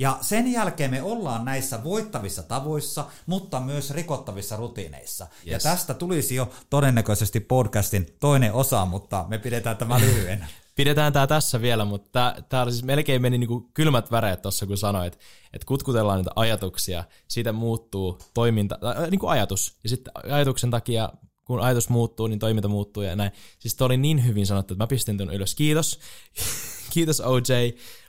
Ja 0.03 0.19
sen 0.21 0.53
jälkeen 0.53 0.91
me 0.91 1.03
ollaan 1.03 1.45
näissä 1.45 1.85
voittavissa 1.85 2.43
tavoissa, 2.43 3.05
mutta 3.27 3.61
myös 3.61 3.91
rikottavissa 3.91 4.57
rutiineissa. 4.57 5.27
Yes. 5.47 5.53
Ja 5.53 5.71
tästä 5.71 5.95
tulisi 5.95 6.35
jo 6.35 6.51
todennäköisesti 6.71 7.41
podcastin 7.41 8.07
toinen 8.21 8.53
osa, 8.53 8.85
mutta 8.85 9.25
me 9.29 9.39
pidetään 9.39 9.77
tämä 9.77 10.01
lyhyenä. 10.01 10.49
Pidetään 10.77 11.13
tämä 11.13 11.27
tässä 11.27 11.61
vielä, 11.61 11.85
mutta 11.85 12.35
tämä 12.49 12.71
siis 12.71 12.85
melkein 12.85 13.23
meni 13.23 13.39
niinku 13.39 13.71
kylmät 13.75 14.11
väreet 14.11 14.43
tuossa, 14.43 14.67
kun 14.67 14.79
sanoit, 14.79 15.19
että 15.53 15.67
kutkutellaan 15.67 16.19
niitä 16.19 16.31
ajatuksia, 16.37 17.05
siitä 17.29 17.53
muuttuu 17.53 18.19
toiminta, 18.35 18.79
äh, 18.85 19.11
niin 19.11 19.19
kuin 19.19 19.31
ajatus, 19.31 19.79
ja 19.83 19.89
sitten 19.89 20.13
ajatuksen 20.33 20.71
takia 20.71 21.09
kun 21.53 21.61
ajatus 21.61 21.89
muuttuu, 21.89 22.27
niin 22.27 22.39
toiminta 22.39 22.69
muuttuu 22.69 23.03
ja 23.03 23.17
näin. 23.17 23.31
Siis 23.59 23.75
toi 23.75 23.87
oli 23.87 23.97
niin 23.97 24.27
hyvin 24.27 24.47
sanottu, 24.47 24.75
että 24.75 24.85
mä 24.85 24.87
pistin 24.87 25.17
tuon 25.19 25.35
ylös. 25.35 25.55
Kiitos. 25.55 26.01
Kiitos 26.95 27.21
OJ. 27.21 27.43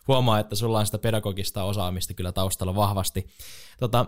Huomaa, 0.07 0.39
että 0.39 0.55
sulla 0.55 0.79
on 0.79 0.85
sitä 0.85 0.97
pedagogista 0.97 1.63
osaamista 1.63 2.13
kyllä 2.13 2.31
taustalla 2.31 2.75
vahvasti. 2.75 3.27
Tota, 3.79 4.05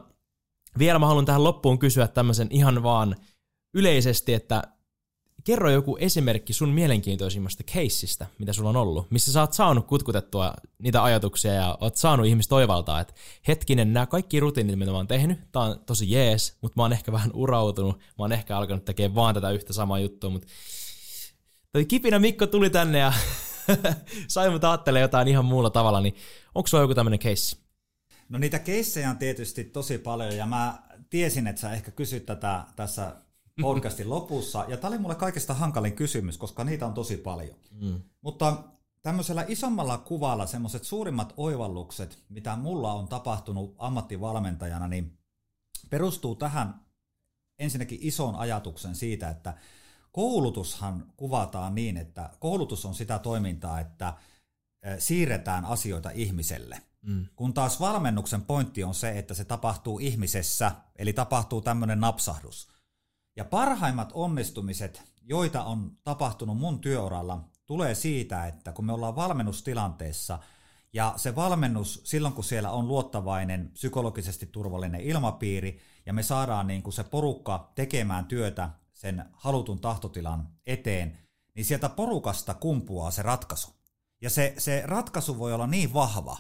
vielä 0.78 1.00
mä 1.00 1.08
haluan 1.08 1.26
tähän 1.26 1.44
loppuun 1.44 1.80
kysyä 1.80 2.08
tämmöisen 2.08 2.48
ihan 2.52 2.84
vaan 2.84 3.16
yleisesti, 3.74 4.34
että 4.34 4.64
kerro 5.44 5.70
joku 5.70 5.98
esimerkki 6.00 6.54
sun 6.54 6.70
mielenkiintoisimmasta 6.70 7.64
keissistä, 7.74 8.28
mitä 8.40 8.54
sulla 8.54 8.70
on 8.70 8.76
ollut, 8.76 9.12
missä 9.12 9.32
sä 9.32 9.42
oot 9.42 9.54
saanut 9.54 9.88
kutkutettua 9.88 10.54
niitä 10.80 11.04
ajatuksia 11.04 11.54
ja 11.54 11.78
oot 11.82 11.96
saanut 11.96 12.26
ihmistä 12.26 12.50
toivaltaa, 12.50 13.00
että 13.00 13.14
hetkinen, 13.48 13.94
nämä 13.94 14.06
kaikki 14.06 14.40
rutiinit, 14.40 14.80
mitä 14.80 14.92
mä 14.92 14.98
oon 14.98 15.08
tehnyt, 15.08 15.52
tää 15.52 15.62
on 15.62 15.80
tosi 15.86 16.12
jees, 16.12 16.58
mutta 16.62 16.80
mä 16.80 16.84
oon 16.84 16.94
ehkä 16.94 17.12
vähän 17.12 17.32
urautunut, 17.34 17.98
mä 17.98 18.04
oon 18.18 18.32
ehkä 18.32 18.58
alkanut 18.58 18.86
tekemään 18.86 19.16
vaan 19.16 19.36
tätä 19.36 19.52
yhtä 19.52 19.74
samaa 19.74 20.00
juttua, 20.00 20.30
mutta 20.30 20.48
toi 21.72 21.86
kipinä 21.86 22.20
Mikko 22.20 22.48
tuli 22.48 22.70
tänne 22.70 23.00
ja 23.00 23.14
sai 24.28 24.50
mut 24.50 24.64
ajattelee 24.64 25.02
jotain 25.02 25.28
ihan 25.28 25.46
muulla 25.46 25.70
tavalla, 25.70 26.02
niin 26.02 26.16
onko 26.56 26.68
sulla 26.68 26.84
joku 26.84 26.96
tämmöinen 26.96 27.20
keissi? 27.20 27.58
No 28.30 28.40
niitä 28.40 28.60
keissejä 28.60 29.10
on 29.10 29.18
tietysti 29.18 29.64
tosi 29.64 29.98
paljon 29.98 30.38
ja 30.38 30.46
mä 30.46 30.84
tiesin, 31.10 31.48
että 31.48 31.62
sä 31.62 31.72
ehkä 31.72 31.92
kysyt 31.92 32.26
tätä 32.26 32.64
tässä 32.76 33.16
podcastin 33.62 34.10
lopussa. 34.10 34.66
Ja 34.68 34.78
tämä 34.78 34.90
oli 34.90 34.98
mulle 34.98 35.16
kaikista 35.16 35.54
hankalin 35.54 35.96
kysymys, 35.96 36.38
koska 36.38 36.64
niitä 36.64 36.86
on 36.86 36.94
tosi 36.94 37.18
paljon. 37.18 37.58
Mm. 37.72 38.02
Mutta 38.22 38.64
tämmöisellä 39.02 39.46
isommalla 39.48 39.98
kuvalla 39.98 40.46
semmoiset 40.46 40.84
suurimmat 40.84 41.34
oivallukset, 41.38 42.20
mitä 42.30 42.56
mulla 42.56 42.94
on 42.94 43.08
tapahtunut 43.08 43.76
ammattivalmentajana, 43.78 44.88
niin 44.88 45.18
perustuu 45.90 46.36
tähän 46.36 46.86
ensinnäkin 47.60 48.00
isoon 48.02 48.36
ajatuksen 48.36 48.96
siitä, 48.96 49.30
että 49.30 49.54
koulutushan 50.12 51.14
kuvataan 51.18 51.76
niin, 51.76 51.98
että 51.98 52.30
koulutus 52.40 52.86
on 52.86 52.96
sitä 52.96 53.20
toimintaa, 53.20 53.80
että 53.80 54.14
siirretään 55.00 55.66
asioita 55.66 56.10
ihmiselle. 56.10 56.82
Mm. 57.02 57.26
Kun 57.36 57.54
taas 57.54 57.80
valmennuksen 57.80 58.42
pointti 58.42 58.84
on 58.84 58.96
se, 58.96 59.20
että 59.20 59.34
se 59.34 59.46
tapahtuu 59.46 60.00
ihmisessä, 60.00 60.72
eli 60.96 61.14
tapahtuu 61.14 61.62
tämmöinen 61.62 62.00
napsahdus. 62.00 62.75
Ja 63.36 63.46
parhaimmat 63.46 64.12
onnistumiset, 64.14 65.04
joita 65.22 65.64
on 65.64 65.98
tapahtunut 66.04 66.58
mun 66.58 66.80
työuralla, 66.80 67.50
tulee 67.66 67.96
siitä, 67.96 68.48
että 68.48 68.72
kun 68.72 68.86
me 68.86 68.94
ollaan 68.94 69.16
valmennustilanteessa 69.16 70.40
ja 70.94 71.14
se 71.18 71.36
valmennus 71.36 72.02
silloin, 72.04 72.34
kun 72.34 72.44
siellä 72.44 72.72
on 72.72 72.88
luottavainen, 72.88 73.70
psykologisesti 73.74 74.46
turvallinen 74.46 75.02
ilmapiiri 75.02 75.80
ja 76.06 76.14
me 76.14 76.24
saadaan 76.24 76.68
niin 76.68 76.84
kuin 76.84 76.94
se 76.94 77.04
porukka 77.04 77.72
tekemään 77.76 78.26
työtä 78.26 78.70
sen 78.94 79.26
halutun 79.34 79.80
tahtotilan 79.80 80.50
eteen, 80.66 81.18
niin 81.56 81.66
sieltä 81.66 81.90
porukasta 81.90 82.54
kumpuaa 82.54 83.12
se 83.12 83.22
ratkaisu. 83.22 83.76
Ja 84.22 84.30
se, 84.30 84.54
se 84.58 84.84
ratkaisu 84.86 85.40
voi 85.40 85.54
olla 85.54 85.68
niin 85.68 85.94
vahva, 85.94 86.38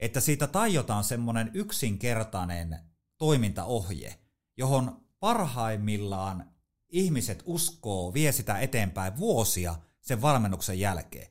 että 0.00 0.20
siitä 0.20 0.46
tajotaan 0.46 1.04
semmoinen 1.04 1.50
yksinkertainen 1.54 2.78
toimintaohje, 3.18 4.18
johon 4.56 5.03
parhaimmillaan 5.24 6.50
ihmiset 6.88 7.42
uskoo, 7.46 8.14
vie 8.14 8.32
sitä 8.32 8.58
eteenpäin 8.58 9.16
vuosia 9.16 9.74
sen 10.00 10.22
valmennuksen 10.22 10.80
jälkeen. 10.80 11.28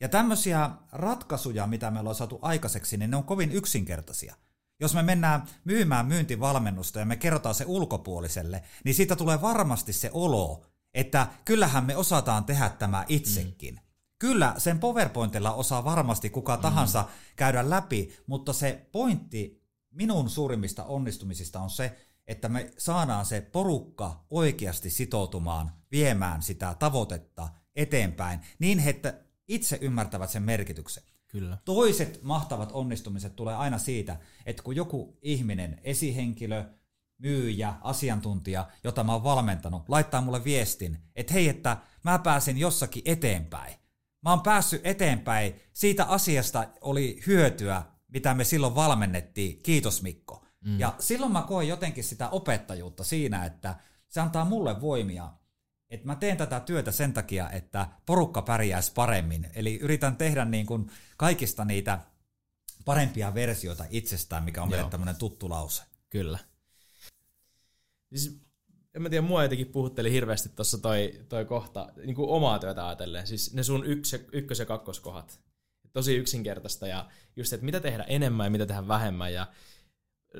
Ja 0.00 0.08
tämmöisiä 0.08 0.70
ratkaisuja, 0.92 1.66
mitä 1.66 1.90
me 1.90 2.00
ollaan 2.00 2.16
saatu 2.16 2.38
aikaiseksi, 2.42 2.96
niin 2.96 3.10
ne 3.10 3.16
on 3.16 3.24
kovin 3.24 3.52
yksinkertaisia. 3.52 4.34
Jos 4.80 4.94
me 4.94 5.02
mennään 5.02 5.42
myymään 5.64 6.06
myyntivalmennusta 6.06 6.98
ja 6.98 7.04
me 7.04 7.16
kerrotaan 7.16 7.54
se 7.54 7.64
ulkopuoliselle, 7.66 8.62
niin 8.84 8.94
siitä 8.94 9.16
tulee 9.16 9.42
varmasti 9.42 9.92
se 9.92 10.10
olo, 10.12 10.66
että 10.94 11.26
kyllähän 11.44 11.84
me 11.84 11.96
osataan 11.96 12.44
tehdä 12.44 12.68
tämä 12.68 13.04
itsekin. 13.08 13.74
Mm. 13.74 13.80
Kyllä, 14.18 14.54
sen 14.58 14.78
PowerPointilla 14.78 15.52
osaa 15.52 15.84
varmasti 15.84 16.30
kuka 16.30 16.56
tahansa 16.56 17.02
mm. 17.02 17.08
käydä 17.36 17.70
läpi, 17.70 18.16
mutta 18.26 18.52
se 18.52 18.88
pointti 18.92 19.66
minun 19.90 20.30
suurimmista 20.30 20.84
onnistumisista 20.84 21.60
on 21.60 21.70
se, 21.70 22.05
että 22.26 22.48
me 22.48 22.72
saadaan 22.78 23.26
se 23.26 23.40
porukka 23.40 24.24
oikeasti 24.30 24.90
sitoutumaan 24.90 25.72
viemään 25.92 26.42
sitä 26.42 26.76
tavoitetta 26.78 27.48
eteenpäin 27.76 28.40
niin, 28.58 28.80
että 28.80 29.20
itse 29.48 29.78
ymmärtävät 29.80 30.30
sen 30.30 30.42
merkityksen. 30.42 31.02
Kyllä. 31.28 31.58
Toiset 31.64 32.22
mahtavat 32.22 32.72
onnistumiset 32.72 33.36
tulee 33.36 33.54
aina 33.54 33.78
siitä, 33.78 34.16
että 34.46 34.62
kun 34.62 34.76
joku 34.76 35.18
ihminen, 35.22 35.80
esihenkilö, 35.84 36.64
myyjä, 37.18 37.74
asiantuntija, 37.80 38.68
jota 38.84 39.04
mä 39.04 39.12
oon 39.12 39.24
valmentanut, 39.24 39.88
laittaa 39.88 40.20
mulle 40.20 40.44
viestin, 40.44 40.98
että 41.16 41.32
hei, 41.32 41.48
että 41.48 41.76
mä 42.04 42.18
pääsin 42.18 42.58
jossakin 42.58 43.02
eteenpäin. 43.04 43.74
Mä 44.22 44.30
oon 44.30 44.42
päässyt 44.42 44.80
eteenpäin, 44.86 45.54
siitä 45.72 46.04
asiasta 46.04 46.68
oli 46.80 47.20
hyötyä, 47.26 47.82
mitä 48.08 48.34
me 48.34 48.44
silloin 48.44 48.74
valmennettiin, 48.74 49.62
kiitos 49.62 50.02
Mikko. 50.02 50.45
Mm. 50.66 50.80
Ja 50.80 50.94
silloin 50.98 51.32
mä 51.32 51.42
koen 51.42 51.68
jotenkin 51.68 52.04
sitä 52.04 52.28
opettajuutta 52.28 53.04
siinä, 53.04 53.44
että 53.44 53.74
se 54.08 54.20
antaa 54.20 54.44
mulle 54.44 54.80
voimia, 54.80 55.32
että 55.90 56.06
mä 56.06 56.16
teen 56.16 56.36
tätä 56.36 56.60
työtä 56.60 56.92
sen 56.92 57.12
takia, 57.12 57.50
että 57.50 57.88
porukka 58.06 58.42
pärjäisi 58.42 58.92
paremmin. 58.92 59.50
Eli 59.54 59.78
yritän 59.78 60.16
tehdä 60.16 60.44
niin 60.44 60.66
kuin 60.66 60.90
kaikista 61.16 61.64
niitä 61.64 61.98
parempia 62.84 63.34
versioita 63.34 63.84
itsestään, 63.90 64.44
mikä 64.44 64.62
on 64.62 64.70
meille 64.70 64.90
tämmöinen 64.90 65.16
tuttu 65.16 65.50
lause. 65.50 65.82
Kyllä. 66.10 66.38
Siis, 68.14 68.40
en 68.94 69.02
mä 69.02 69.10
tiedä, 69.10 69.26
mua 69.26 69.42
jotenkin 69.42 69.66
puhutteli 69.66 70.12
hirveästi 70.12 70.48
tuossa 70.48 70.78
toi, 70.78 71.24
toi 71.28 71.44
kohta, 71.44 71.92
niin 71.96 72.16
kuin 72.16 72.28
omaa 72.28 72.58
työtä 72.58 72.86
ajatellen. 72.86 73.26
Siis 73.26 73.54
ne 73.54 73.62
sun 73.62 73.86
yks, 73.86 74.16
ykkös- 74.32 74.58
ja 74.58 74.66
kakkoskohat. 74.66 75.40
Tosi 75.92 76.16
yksinkertaista 76.16 76.86
ja 76.86 77.10
just, 77.36 77.52
että 77.52 77.66
mitä 77.66 77.80
tehdä 77.80 78.02
enemmän 78.02 78.46
ja 78.46 78.50
mitä 78.50 78.66
tehdä 78.66 78.88
vähemmän. 78.88 79.32
Ja 79.32 79.46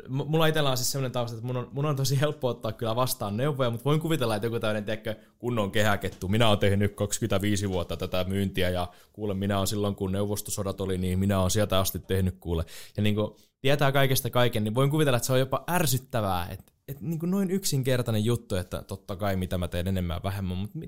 mulla 0.08 0.46
itsellä 0.46 0.70
on 0.70 0.76
siis 0.76 0.92
sellainen 0.92 1.12
tausta, 1.12 1.36
että 1.36 1.46
mun 1.46 1.56
on, 1.56 1.68
mun 1.72 1.84
on 1.84 1.96
tosi 1.96 2.20
helppo 2.20 2.48
ottaa 2.48 2.72
kyllä 2.72 2.96
vastaan 2.96 3.36
neuvoja, 3.36 3.70
mutta 3.70 3.84
voin 3.84 4.00
kuvitella, 4.00 4.36
että 4.36 4.46
joku 4.46 4.60
tämmöinen, 4.60 4.84
tiedätkö, 4.84 5.14
kunnon 5.38 5.70
kehäkettu. 5.70 6.28
Minä 6.28 6.48
olen 6.48 6.58
tehnyt 6.58 6.94
25 6.94 7.68
vuotta 7.68 7.96
tätä 7.96 8.24
myyntiä 8.24 8.70
ja 8.70 8.88
kuule, 9.12 9.34
minä 9.34 9.56
olen 9.56 9.66
silloin, 9.66 9.94
kun 9.94 10.12
neuvostosodat 10.12 10.80
oli, 10.80 10.98
niin 10.98 11.18
minä 11.18 11.38
olen 11.38 11.50
sieltä 11.50 11.78
asti 11.78 11.98
tehnyt 11.98 12.36
kuule. 12.40 12.64
Ja 12.96 13.02
niin 13.02 13.14
kuin 13.14 13.30
tietää 13.60 13.92
kaikesta 13.92 14.30
kaiken, 14.30 14.64
niin 14.64 14.74
voin 14.74 14.90
kuvitella, 14.90 15.16
että 15.16 15.26
se 15.26 15.32
on 15.32 15.38
jopa 15.38 15.64
ärsyttävää, 15.70 16.48
että, 16.48 16.72
että 16.88 17.04
niin 17.04 17.18
kuin 17.18 17.30
noin 17.30 17.50
yksinkertainen 17.50 18.24
juttu, 18.24 18.56
että 18.56 18.82
totta 18.82 19.16
kai 19.16 19.36
mitä 19.36 19.58
mä 19.58 19.68
teen 19.68 19.88
enemmän 19.88 20.20
vähemmän, 20.24 20.56
mutta 20.56 20.78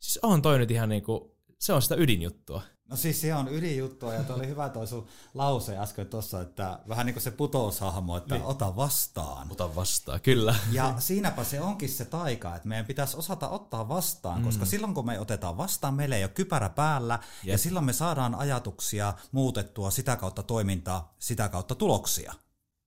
siis 0.00 0.18
on 0.22 0.42
toi 0.42 0.58
nyt 0.58 0.70
ihan 0.70 0.88
niin 0.88 1.02
kuin, 1.02 1.20
se 1.58 1.72
on 1.72 1.82
sitä 1.82 1.94
ydinjuttua. 1.98 2.62
No 2.88 2.96
siis 2.96 3.20
se 3.20 3.34
on 3.34 3.48
ydinjuttua 3.48 4.14
ja 4.14 4.24
oli 4.30 4.46
hyvä 4.46 4.68
toi 4.68 4.86
sun 4.86 5.06
lause 5.34 5.78
äsken 5.78 6.06
tuossa, 6.06 6.40
että 6.40 6.78
vähän 6.88 7.06
niin 7.06 7.14
kuin 7.14 7.22
se 7.22 7.30
putoushahmo, 7.30 8.16
että 8.16 8.34
niin. 8.34 8.44
ota 8.44 8.76
vastaan. 8.76 9.46
Ota 9.50 9.74
vastaan, 9.74 10.20
kyllä. 10.20 10.54
Ja 10.72 10.94
siinäpä 10.98 11.44
se 11.44 11.60
onkin 11.60 11.88
se 11.88 12.04
taika, 12.04 12.56
että 12.56 12.68
meidän 12.68 12.86
pitäisi 12.86 13.16
osata 13.16 13.48
ottaa 13.48 13.88
vastaan, 13.88 14.38
mm. 14.38 14.44
koska 14.44 14.64
silloin 14.64 14.94
kun 14.94 15.06
me 15.06 15.20
otetaan 15.20 15.56
vastaan, 15.56 15.94
meillä 15.94 16.16
ei 16.16 16.24
ole 16.24 16.30
kypärä 16.30 16.68
päällä 16.68 17.14
Jep. 17.14 17.52
ja 17.52 17.58
silloin 17.58 17.84
me 17.84 17.92
saadaan 17.92 18.34
ajatuksia 18.34 19.14
muutettua 19.32 19.90
sitä 19.90 20.16
kautta 20.16 20.42
toimintaa, 20.42 21.14
sitä 21.18 21.48
kautta 21.48 21.74
tuloksia. 21.74 22.34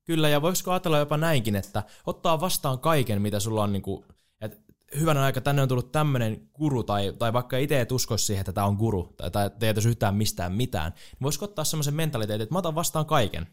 Kyllä, 0.06 0.30
ja 0.30 0.42
voisiko 0.42 0.72
ajatella 0.72 0.98
jopa 0.98 1.18
näinkin, 1.18 1.56
että 1.56 1.84
ottaa 2.06 2.42
vastaan 2.42 2.80
kaiken, 2.80 3.22
mitä 3.22 3.40
sulla 3.40 3.64
on 3.64 3.74
niin 3.74 3.84
kuin 3.84 4.06
hyvänä 5.00 5.24
aika 5.24 5.42
tänne 5.42 5.62
on 5.62 5.68
tullut 5.68 5.92
tämmöinen 5.92 6.50
guru, 6.54 6.84
tai, 6.84 7.14
tai 7.20 7.34
vaikka 7.34 7.58
itse 7.58 7.82
et 7.82 7.92
usko 7.92 8.18
siihen, 8.18 8.42
että 8.42 8.54
tämä 8.54 8.68
on 8.68 8.76
guru, 8.76 9.14
tai, 9.18 9.32
tai 9.32 9.52
teetäisi 9.60 9.90
yhtään 9.90 10.16
mistään 10.16 10.54
mitään, 10.54 10.92
niin 10.92 11.22
voisiko 11.22 11.46
ottaa 11.46 11.66
semmoisen 11.66 11.94
mentaliteetin, 11.94 12.44
että 12.44 12.56
mä 12.56 12.60
otan 12.60 12.76
vastaan 12.76 13.06
kaiken. 13.06 13.48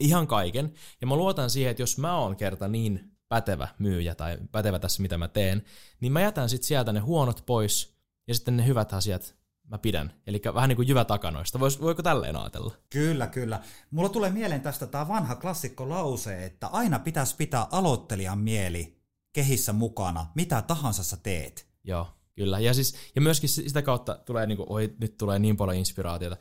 Ihan 0.00 0.26
kaiken. 0.26 0.72
Ja 1.00 1.06
mä 1.06 1.16
luotan 1.16 1.50
siihen, 1.50 1.70
että 1.70 1.82
jos 1.82 1.98
mä 1.98 2.18
oon 2.18 2.36
kerta 2.36 2.68
niin 2.68 3.12
pätevä 3.28 3.68
myyjä 3.78 4.14
tai 4.14 4.38
pätevä 4.52 4.78
tässä, 4.78 5.02
mitä 5.02 5.18
mä 5.18 5.28
teen, 5.28 5.64
niin 6.00 6.12
mä 6.12 6.20
jätän 6.20 6.48
sitten 6.48 6.66
sieltä 6.66 6.92
ne 6.92 7.00
huonot 7.00 7.42
pois, 7.46 7.96
ja 8.28 8.34
sitten 8.34 8.56
ne 8.56 8.66
hyvät 8.66 8.92
asiat 8.92 9.36
mä 9.68 9.78
pidän. 9.78 10.12
Eli 10.26 10.42
vähän 10.54 10.68
niin 10.68 10.76
kuin 10.76 10.88
jyvä 10.88 11.04
takanoista. 11.04 11.60
Vois, 11.60 11.80
voiko 11.80 12.02
tälleen 12.02 12.36
ajatella? 12.36 12.74
Kyllä, 12.90 13.26
kyllä. 13.26 13.60
Mulla 13.90 14.08
tulee 14.08 14.30
mieleen 14.30 14.60
tästä 14.60 14.86
tämä 14.86 15.08
vanha 15.08 15.34
klassikko 15.34 15.88
lause, 15.88 16.44
että 16.44 16.66
aina 16.66 16.98
pitäisi 16.98 17.36
pitää 17.36 17.66
aloittelijan 17.70 18.38
mieli 18.38 19.01
kehissä 19.32 19.72
mukana, 19.72 20.26
mitä 20.34 20.62
tahansa 20.62 21.04
sä 21.04 21.16
teet. 21.16 21.66
Joo, 21.84 22.06
kyllä. 22.34 22.58
Ja, 22.60 22.74
siis, 22.74 22.94
ja 23.14 23.20
myöskin 23.20 23.48
sitä 23.48 23.82
kautta 23.82 24.18
tulee, 24.26 24.46
niin 24.46 24.56
kuin, 24.56 24.72
oi, 24.72 24.94
nyt 25.00 25.16
tulee 25.16 25.38
niin 25.38 25.56
paljon 25.56 25.76
inspiraatiota. 25.76 26.36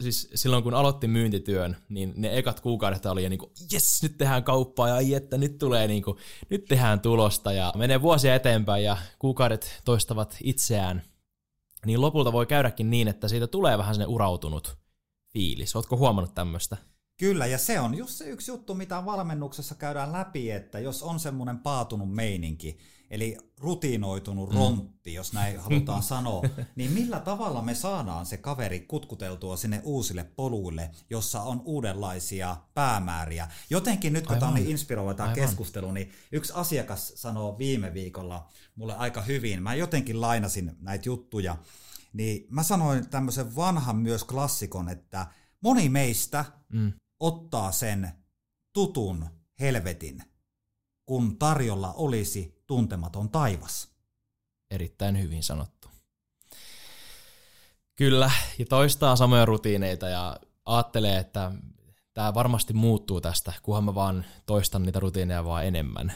Siis 0.00 0.30
silloin 0.34 0.62
kun 0.62 0.74
aloitti 0.74 1.08
myyntityön, 1.08 1.76
niin 1.88 2.12
ne 2.16 2.38
ekat 2.38 2.60
kuukaudet 2.60 3.06
oli 3.06 3.28
niin 3.28 3.38
kuin, 3.38 3.52
jes, 3.72 4.02
nyt 4.02 4.18
tehdään 4.18 4.44
kauppaa 4.44 4.88
ja 4.88 4.94
ai, 4.94 5.14
että 5.14 5.38
nyt 5.38 5.58
tulee 5.58 5.86
niin 5.88 6.02
kuin, 6.02 6.16
nyt 6.50 6.64
tehdään 6.64 7.00
tulosta 7.00 7.52
ja 7.52 7.72
menee 7.76 8.02
vuosia 8.02 8.34
eteenpäin 8.34 8.84
ja 8.84 8.96
kuukaudet 9.18 9.80
toistavat 9.84 10.36
itseään. 10.42 11.02
Niin 11.86 12.00
lopulta 12.00 12.32
voi 12.32 12.46
käydäkin 12.46 12.90
niin, 12.90 13.08
että 13.08 13.28
siitä 13.28 13.46
tulee 13.46 13.78
vähän 13.78 13.94
sinne 13.94 14.06
urautunut 14.06 14.78
fiilis. 15.32 15.76
Ootko 15.76 15.96
huomannut 15.96 16.34
tämmöistä? 16.34 16.76
Kyllä, 17.20 17.46
ja 17.46 17.58
se 17.58 17.80
on 17.80 17.94
just 17.94 18.12
se 18.12 18.24
yksi 18.24 18.50
juttu, 18.50 18.74
mitä 18.74 19.04
valmennuksessa 19.04 19.74
käydään 19.74 20.12
läpi, 20.12 20.50
että 20.50 20.78
jos 20.78 21.02
on 21.02 21.20
semmoinen 21.20 21.58
paatunut 21.58 22.14
meininki, 22.14 22.78
eli 23.10 23.36
rutiinoitunut 23.58 24.50
mm. 24.50 24.56
rontti, 24.56 25.14
jos 25.14 25.32
näin 25.32 25.60
halutaan 25.60 26.02
sanoa, 26.02 26.42
niin 26.76 26.90
millä 26.92 27.20
tavalla 27.20 27.62
me 27.62 27.74
saadaan 27.74 28.26
se 28.26 28.36
kaveri 28.36 28.80
kutkuteltua 28.80 29.56
sinne 29.56 29.80
uusille 29.84 30.24
poluille, 30.24 30.90
jossa 31.10 31.42
on 31.42 31.62
uudenlaisia 31.64 32.56
päämääriä. 32.74 33.48
Jotenkin 33.70 34.12
nyt 34.12 34.26
kun 34.26 34.38
tämä 34.38 34.48
on 34.48 34.54
niin 34.54 34.70
inspiroiva 34.70 35.14
tämä 35.14 35.34
keskustelu, 35.34 35.92
niin 35.92 36.10
yksi 36.32 36.52
asiakas 36.56 37.12
sanoo 37.16 37.58
viime 37.58 37.94
viikolla 37.94 38.48
mulle 38.74 38.96
aika 38.96 39.22
hyvin, 39.22 39.62
mä 39.62 39.74
jotenkin 39.74 40.20
lainasin 40.20 40.76
näitä 40.80 41.08
juttuja, 41.08 41.56
niin 42.12 42.46
mä 42.50 42.62
sanoin 42.62 43.10
tämmöisen 43.10 43.56
vanhan 43.56 43.96
myös 43.96 44.24
klassikon, 44.24 44.88
että 44.88 45.26
moni 45.60 45.88
meistä 45.88 46.44
mm 46.72 46.92
ottaa 47.20 47.72
sen 47.72 48.12
tutun 48.72 49.26
helvetin, 49.60 50.22
kun 51.06 51.38
tarjolla 51.38 51.92
olisi 51.92 52.62
tuntematon 52.66 53.30
taivas. 53.30 53.88
Erittäin 54.70 55.22
hyvin 55.22 55.42
sanottu. 55.42 55.88
Kyllä, 57.96 58.30
ja 58.58 58.66
toistaa 58.66 59.16
samoja 59.16 59.44
rutiineita 59.44 60.08
ja 60.08 60.36
ajattelee, 60.64 61.18
että 61.18 61.52
tämä 62.14 62.34
varmasti 62.34 62.72
muuttuu 62.72 63.20
tästä, 63.20 63.52
kunhan 63.62 63.84
mä 63.84 63.94
vaan 63.94 64.24
toistan 64.46 64.82
niitä 64.82 65.00
rutiineja 65.00 65.44
vaan 65.44 65.66
enemmän. 65.66 66.12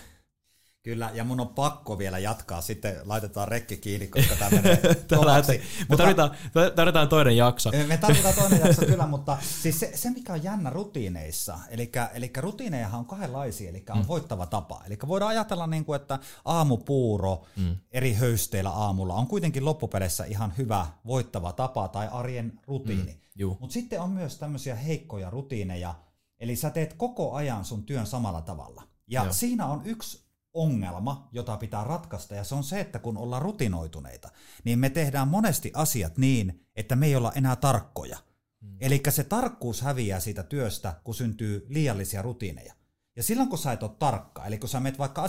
Kyllä, 0.85 1.11
ja 1.15 1.25
mun 1.25 1.41
on 1.41 1.49
pakko 1.49 1.99
vielä 1.99 2.19
jatkaa, 2.19 2.61
sitten 2.61 2.97
laitetaan 3.05 3.49
rekki 3.49 3.77
kiinni, 3.77 4.07
koska 4.07 4.37
tämä 4.37 4.51
menee 4.51 4.81
Me 5.89 5.97
tarvitaan, 5.97 6.31
tarvitaan 6.75 7.09
toinen 7.09 7.37
jakso. 7.37 7.71
Me 7.89 7.97
tarvitaan 7.97 8.35
toinen 8.35 8.61
jakso, 8.61 8.87
kyllä, 8.87 9.07
mutta 9.07 9.39
siis 9.63 9.81
se, 9.81 9.93
se 9.95 10.11
mikä 10.11 10.33
on 10.33 10.43
jännä 10.43 10.71
rutiineissa, 10.71 11.59
eli, 11.69 11.93
eli 12.15 12.31
rutiinejahan 12.37 13.01
on 13.01 13.07
kahdenlaisia, 13.07 13.71
eli 13.71 13.85
on 13.91 13.99
mm. 13.99 14.09
voittava 14.09 14.47
tapa. 14.47 14.83
Eli 14.87 14.99
voidaan 15.09 15.29
ajatella, 15.29 15.67
niin 15.67 15.85
kuin, 15.85 16.01
että 16.01 16.19
aamupuuro 16.45 17.47
mm. 17.57 17.77
eri 17.93 18.15
höysteillä 18.15 18.71
aamulla 18.71 19.15
on 19.15 19.27
kuitenkin 19.27 19.65
loppupeleissä 19.65 20.25
ihan 20.25 20.53
hyvä 20.59 20.87
voittava 21.07 21.53
tapa 21.53 21.89
tai 21.89 22.09
arjen 22.13 22.61
rutiini. 22.67 23.21
Mm. 23.39 23.57
Mutta 23.61 23.75
sitten 23.75 24.01
on 24.01 24.11
myös 24.11 24.39
tämmöisiä 24.39 24.75
heikkoja 24.75 25.31
rutiineja, 25.31 25.95
eli 26.41 26.57
sä 26.57 26.71
teet 26.71 26.93
koko 26.93 27.33
ajan 27.33 27.65
sun 27.65 27.83
työn 27.83 28.07
samalla 28.07 28.41
tavalla. 28.41 28.83
Ja 29.07 29.23
Joo. 29.23 29.33
siinä 29.33 29.67
on 29.67 29.83
yksi 29.85 30.24
ongelma, 30.55 31.29
jota 31.33 31.57
pitää 31.57 31.85
ratkaista, 31.85 32.35
ja 32.35 32.45
se 32.45 32.55
on 32.55 32.65
se, 32.65 32.81
että 32.81 32.99
kun 32.99 33.17
ollaan 33.17 33.43
rutinoituneita, 33.43 34.31
niin 34.65 34.79
me 34.79 34.91
tehdään 34.91 35.29
monesti 35.29 35.71
asiat 35.75 36.19
niin, 36.19 36.67
että 36.77 36.97
me 36.97 37.07
ei 37.07 37.17
olla 37.17 37.33
enää 37.33 37.57
tarkkoja. 37.57 38.19
Mm. 38.61 38.77
Eli 38.81 39.03
se 39.09 39.25
tarkkuus 39.25 39.83
häviää 39.83 40.21
siitä 40.21 40.43
työstä, 40.43 40.95
kun 41.05 41.15
syntyy 41.15 41.67
liiallisia 41.69 42.23
rutiineja. 42.23 42.75
Ja 43.17 43.23
silloin 43.23 43.49
kun 43.49 43.59
sä 43.59 43.73
et 43.73 43.83
ole 43.83 43.91
tarkka, 43.99 44.45
eli 44.45 44.59
kun 44.59 44.69
sä 44.69 44.81
menet 44.81 44.99
vaikka 44.99 45.23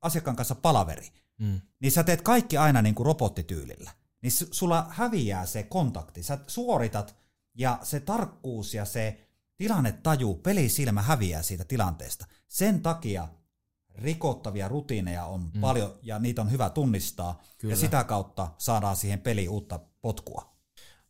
asiakkaan 0.00 0.36
kanssa 0.36 0.54
palaveri, 0.54 1.08
mm. 1.38 1.60
niin 1.80 1.92
sä 1.92 2.04
teet 2.04 2.22
kaikki 2.22 2.56
aina 2.56 2.82
niin 2.82 2.94
kuin 2.94 3.06
robottityylillä. 3.06 3.90
Niin 4.22 4.32
sulla 4.50 4.86
häviää 4.90 5.46
se 5.46 5.62
kontakti, 5.62 6.22
sä 6.22 6.38
suoritat 6.46 7.16
ja 7.54 7.78
se 7.82 8.00
tarkkuus 8.00 8.74
ja 8.74 8.84
se 8.84 9.28
tilannetaju, 9.56 10.34
pelisilmä 10.34 11.02
häviää 11.02 11.42
siitä 11.42 11.64
tilanteesta. 11.64 12.26
Sen 12.48 12.82
takia 12.82 13.28
rikottavia 14.00 14.68
rutiineja 14.68 15.24
on 15.24 15.50
mm. 15.54 15.60
paljon 15.60 15.94
ja 16.02 16.18
niitä 16.18 16.42
on 16.42 16.50
hyvä 16.50 16.70
tunnistaa 16.70 17.42
Kyllä. 17.58 17.72
ja 17.72 17.76
sitä 17.76 18.04
kautta 18.04 18.48
saadaan 18.58 18.96
siihen 18.96 19.20
peliin 19.20 19.50
uutta 19.50 19.80
potkua. 20.02 20.50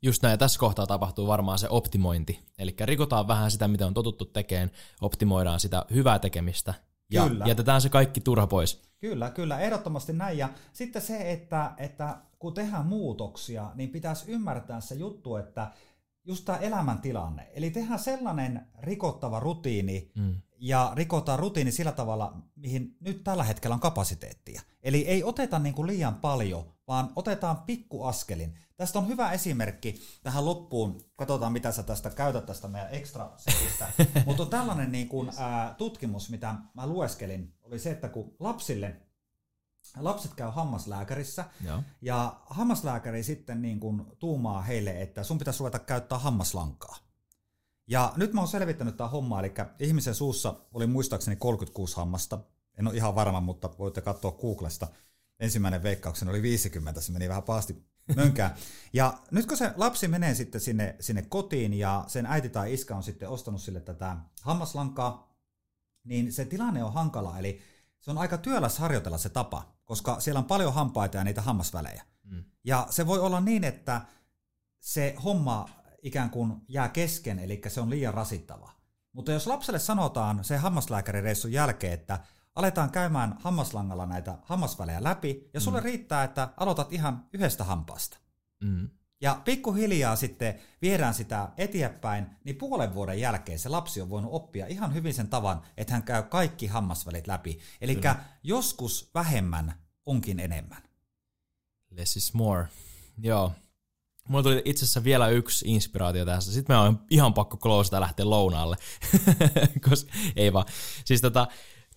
Just 0.03 0.23
näin, 0.23 0.33
ja 0.33 0.39
tässä 0.39 0.61
kohtaa 0.61 0.87
tapahtuu 0.87 1.27
varmaan 1.27 1.59
se 1.59 1.69
optimointi. 1.69 2.41
Eli 2.59 2.75
rikotaan 2.81 3.29
vähän 3.29 3.51
sitä, 3.51 3.69
mitä 3.69 3.87
on 3.87 3.95
totuttu 3.95 4.25
tekemään, 4.25 4.71
optimoidaan 5.01 5.61
sitä 5.61 5.85
hyvää 5.95 6.19
tekemistä 6.19 6.75
ja 7.11 7.29
kyllä. 7.29 7.45
jätetään 7.47 7.81
se 7.81 7.89
kaikki 7.89 8.21
turha 8.21 8.47
pois. 8.47 8.83
Kyllä, 9.01 9.31
kyllä, 9.31 9.61
ehdottomasti 9.61 10.13
näin. 10.13 10.39
Ja 10.39 10.49
sitten 10.73 11.03
se, 11.03 11.33
että, 11.33 11.73
että 11.77 12.17
kun 12.39 12.55
tehdään 12.55 12.87
muutoksia, 12.87 13.71
niin 13.75 13.91
pitäisi 13.91 14.33
ymmärtää 14.33 14.81
se 14.81 14.95
juttu, 14.95 15.37
että 15.37 15.71
just 16.31 16.45
tämä 16.45 16.59
elämäntilanne. 16.59 17.51
Eli 17.55 17.71
tehdään 17.71 17.99
sellainen 17.99 18.67
rikottava 18.83 19.41
rutiini, 19.41 20.13
mm 20.17 20.35
ja 20.61 20.93
rikotaan 20.95 21.39
rutiini 21.39 21.73
sillä 21.73 21.93
tavalla, 21.93 22.43
mihin 22.57 22.97
nyt 23.01 23.25
tällä 23.25 23.45
hetkellä 23.45 23.75
on 23.75 23.81
kapasiteettia. 23.81 24.63
Eli 24.83 25.07
ei 25.07 25.25
oteta 25.25 25.59
niin 25.59 25.75
kuin 25.75 25.87
liian 25.87 26.15
paljon, 26.15 26.65
vaan 26.89 27.13
otetaan 27.17 27.57
pikkuaskelin. 27.57 28.59
Tästä 28.77 28.99
on 28.99 29.09
hyvä 29.09 29.33
esimerkki 29.33 30.01
tähän 30.23 30.45
loppuun. 30.45 31.01
Katsotaan, 31.17 31.53
mitä 31.53 31.73
sä 31.73 31.83
tästä 31.83 32.11
käytät 32.11 32.47
tästä 32.47 32.69
meidän 32.69 32.91
extra 32.93 33.33
setistä. 33.37 33.93
Mutta 34.27 34.47
tällainen 34.47 34.93
niin 34.93 35.09
kuin, 35.09 35.31
ää, 35.39 35.75
tutkimus, 35.79 36.31
mitä 36.31 36.55
mä 36.75 36.87
lueskelin, 36.87 37.55
oli 37.63 37.79
se, 37.79 37.91
että 37.91 38.09
kun 38.09 38.35
lapsille 38.39 38.97
lapset 39.97 40.35
käy 40.35 40.51
hammaslääkärissä 40.51 41.45
Joo. 41.65 41.83
ja 42.03 42.41
hammaslääkäri 42.47 43.23
sitten 43.23 43.63
niin 43.63 43.81
kuin 43.81 44.07
tuumaa 44.19 44.63
heille, 44.63 45.03
että 45.03 45.25
sun 45.25 45.39
pitäisi 45.39 45.61
ruveta 45.61 45.79
käyttää 45.79 46.19
hammaslankaa. 46.19 46.97
Ja 47.87 48.13
nyt 48.17 48.33
mä 48.33 48.41
oon 48.41 48.49
selvittänyt 48.49 48.97
tämä 48.97 49.09
homma, 49.09 49.41
eli 49.41 49.53
ihmisen 49.79 50.15
suussa 50.15 50.55
oli 50.75 50.87
muistaakseni 50.87 51.37
36 51.37 51.97
hammasta. 51.97 52.39
En 52.79 52.87
ole 52.87 52.97
ihan 52.97 53.15
varma, 53.15 53.41
mutta 53.41 53.71
voitte 53.79 54.01
katsoa 54.01 54.33
Googlesta. 54.33 54.89
Ensimmäinen 55.41 55.83
veikkaukseni 55.83 56.31
oli 56.31 56.43
50, 56.43 57.01
se 57.01 57.13
meni 57.13 57.29
vähän 57.29 57.43
paasti 57.43 57.85
mönkään. 58.17 58.55
Ja 58.93 59.19
nyt 59.31 59.47
kun 59.47 59.57
se 59.57 59.73
lapsi 59.77 60.09
menee 60.09 60.35
sitten 60.35 60.61
sinne, 60.61 60.97
sinne 61.01 61.23
kotiin 61.23 61.75
ja 61.75 62.05
sen 62.07 62.27
äiti 62.27 62.49
tai 62.49 62.75
iskä 62.75 62.97
on 62.97 63.03
sitten 63.03 63.29
ostanut 63.29 63.63
sille 63.63 63.81
tätä 63.81 64.17
hammaslankaa, 64.43 65.37
niin 66.05 66.33
se 66.33 66.45
tilanne 66.45 66.85
on 66.85 66.93
hankala, 66.93 67.39
eli 67.39 67.63
se 68.01 68.11
on 68.11 68.19
aika 68.19 68.39
työläs 68.39 68.79
harjoitella 68.79 69.19
se 69.19 69.29
tapa, 69.29 69.75
koska 69.85 70.21
siellä 70.21 70.39
on 70.39 70.45
paljon 70.45 70.75
hampaita 70.75 71.17
ja 71.17 71.25
niitä 71.25 71.43
hammasvälejä. 71.43 72.05
Mm. 72.23 72.45
Ja 72.65 72.87
se 72.91 73.07
voi 73.07 73.19
olla 73.19 73.41
niin, 73.41 73.65
että 73.65 74.01
se 74.81 75.15
homma 75.25 75.69
ikään 76.03 76.31
kuin 76.31 76.57
jää 76.69 76.89
kesken, 76.89 77.39
eli 77.39 77.61
se 77.69 77.81
on 77.81 77.91
liian 77.91 78.15
rasittava. 78.15 78.71
Mutta 79.13 79.33
jos 79.33 79.47
lapselle 79.47 79.79
sanotaan 79.79 80.45
se 80.45 80.57
hammaslääkärireissun 80.57 81.53
jälkeen, 81.53 81.93
että 81.93 82.21
aletaan 82.55 82.91
käymään 82.91 83.37
hammaslangalla 83.41 84.07
näitä 84.07 84.39
hammasvälejä 84.43 85.03
läpi, 85.05 85.51
ja 85.55 85.61
sulle 85.61 85.81
mm. 85.81 85.85
riittää, 85.85 86.25
että 86.25 86.49
aloitat 86.57 86.93
ihan 86.93 87.27
yhdestä 87.33 87.65
hampaasta. 87.65 88.19
Mm. 88.63 88.89
Ja 89.21 89.41
pikkuhiljaa 89.45 90.17
sitten 90.17 90.61
viedään 90.83 91.15
sitä 91.15 91.49
eteenpäin, 91.57 92.27
niin 92.45 92.57
puolen 92.57 92.95
vuoden 92.95 93.21
jälkeen 93.21 93.59
se 93.59 93.69
lapsi 93.69 94.01
on 94.01 94.11
voinut 94.11 94.33
oppia 94.33 94.67
ihan 94.67 94.95
hyvin 94.95 95.15
sen 95.15 95.29
tavan, 95.29 95.63
että 95.77 95.93
hän 95.93 96.03
käy 96.03 96.23
kaikki 96.23 96.67
hammasvälit 96.67 97.27
läpi. 97.27 97.59
Eli 97.81 98.01
joskus 98.43 99.11
vähemmän 99.15 99.75
onkin 100.07 100.41
enemmän. 100.41 100.83
Less 101.91 102.17
is 102.17 102.35
more. 102.35 102.69
Joo, 103.19 103.53
Mulla 104.31 104.43
tuli 104.43 104.63
itse 104.65 104.85
asiassa 104.85 105.05
vielä 105.05 105.29
yksi 105.29 105.65
inspiraatio 105.69 106.25
tässä. 106.25 106.53
Sitten 106.53 106.77
me 106.77 106.81
on 106.81 107.01
ihan 107.11 107.35
pakko 107.35 107.57
close 107.57 107.97
ja 107.97 108.01
lähteä 108.01 108.31
lounaalle. 108.31 108.77
Koska, 109.89 110.13
ei 110.37 110.53
vaan. 110.53 110.67
Siis 111.05 111.21
tota, 111.21 111.49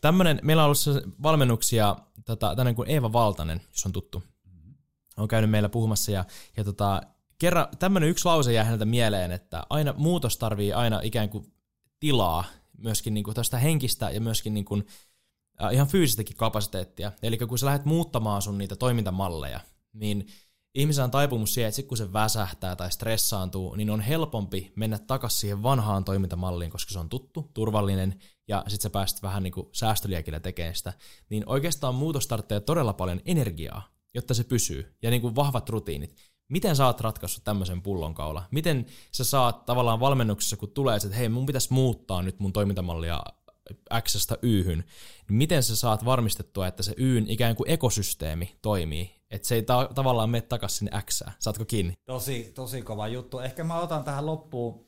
tämmönen, 0.02 0.40
meillä 0.44 0.64
on 0.64 0.66
ollut 0.66 1.08
valmennuksia, 1.24 1.96
tota, 2.26 2.48
tämmöinen 2.48 2.76
kuin 2.76 2.90
Eeva 2.90 3.14
Valtanen, 3.14 3.62
jos 3.72 3.86
on 3.86 3.92
tuttu. 3.92 4.24
On 5.18 5.28
käynyt 5.28 5.50
meillä 5.50 5.70
puhumassa 5.70 6.12
ja, 6.12 6.26
ja 6.58 6.64
tota, 6.64 7.02
kerran, 7.44 7.68
tämmöinen 7.80 8.10
yksi 8.10 8.26
lause 8.26 8.54
jää 8.54 8.64
häneltä 8.64 8.86
mieleen, 8.86 9.32
että 9.32 9.64
aina 9.70 9.94
muutos 9.98 10.38
tarvii 10.38 10.74
aina 10.74 11.00
ikään 11.04 11.30
kuin 11.30 11.54
tilaa, 12.00 12.44
myöskin 12.78 13.14
niin 13.14 13.24
kuin 13.24 13.36
tästä 13.36 13.58
henkistä 13.58 14.10
ja 14.10 14.22
myöskin 14.22 14.54
niin 14.54 14.66
kuin, 14.66 14.88
äh, 15.64 15.74
ihan 15.74 15.88
fyysistäkin 15.88 16.38
kapasiteettia. 16.38 17.12
Eli 17.24 17.38
kun 17.38 17.60
sä 17.60 17.66
lähdet 17.66 17.86
muuttamaan 17.86 18.42
sun 18.42 18.58
niitä 18.58 18.76
toimintamalleja, 18.76 19.60
niin 19.94 20.28
ihmisellä 20.76 21.04
on 21.04 21.12
taipumus 21.12 21.54
siihen, 21.54 21.68
että 21.68 21.76
sit 21.76 21.88
kun 21.88 21.98
se 21.98 22.14
väsähtää 22.14 22.76
tai 22.76 22.92
stressaantuu, 22.92 23.76
niin 23.76 23.90
on 23.90 24.02
helpompi 24.02 24.74
mennä 24.76 25.00
takaisin 25.00 25.40
siihen 25.40 25.64
vanhaan 25.64 26.04
toimintamalliin, 26.04 26.72
koska 26.72 26.94
se 26.94 27.00
on 27.00 27.10
tuttu, 27.10 27.52
turvallinen, 27.54 28.20
ja 28.48 28.64
sitten 28.68 28.84
sä 28.84 28.90
pääset 28.90 29.24
vähän 29.24 29.44
niin 29.44 29.54
säästöliäkillä 29.72 30.40
tekemään 30.40 30.76
sitä. 30.76 30.94
Niin 31.30 31.44
oikeastaan 31.46 31.96
muutos 31.96 32.28
tarvitsee 32.28 32.60
todella 32.60 32.94
paljon 32.94 33.22
energiaa, 33.26 33.88
jotta 34.14 34.34
se 34.34 34.44
pysyy, 34.44 34.96
ja 35.02 35.10
niin 35.10 35.22
kuin 35.22 35.36
vahvat 35.36 35.70
rutiinit. 35.70 36.16
Miten 36.50 36.76
sä 36.76 36.86
oot 36.86 37.02
ratkaissut 37.02 37.44
tämmöisen 37.44 37.82
pullonkaula? 37.82 38.44
Miten 38.52 38.86
sä 39.12 39.24
saat 39.24 39.66
tavallaan 39.66 40.00
valmennuksessa, 40.00 40.58
kun 40.58 40.72
tulee 40.72 41.00
se, 41.00 41.08
että 41.08 41.18
hei, 41.18 41.30
mun 41.30 41.46
pitäisi 41.46 41.74
muuttaa 41.74 42.22
nyt 42.22 42.40
mun 42.40 42.54
toimintamallia 42.54 43.24
X-stä 44.02 44.38
Y-hyn, 44.42 44.84
niin 45.30 45.38
miten 45.38 45.64
sä 45.64 45.76
saat 45.76 46.06
varmistettua, 46.06 46.68
että 46.68 46.84
se 46.84 46.94
Yn 46.98 47.30
ikään 47.30 47.56
kuin 47.56 47.70
ekosysteemi 47.70 48.58
toimii, 48.62 49.16
että 49.32 49.48
se 49.48 49.56
ei 49.56 49.64
ta- 49.64 49.90
tavallaan 49.96 50.30
mene 50.30 50.42
takaisin 50.42 50.78
sinne 50.78 51.02
X. 51.02 51.22
Saatko 51.40 51.66
kiinni? 51.66 51.94
Tosi, 52.06 52.52
tosi 52.56 52.82
kova 52.82 53.08
juttu. 53.08 53.40
Ehkä 53.40 53.64
mä 53.64 53.80
otan 53.80 54.04
tähän 54.04 54.26
loppuun 54.26 54.86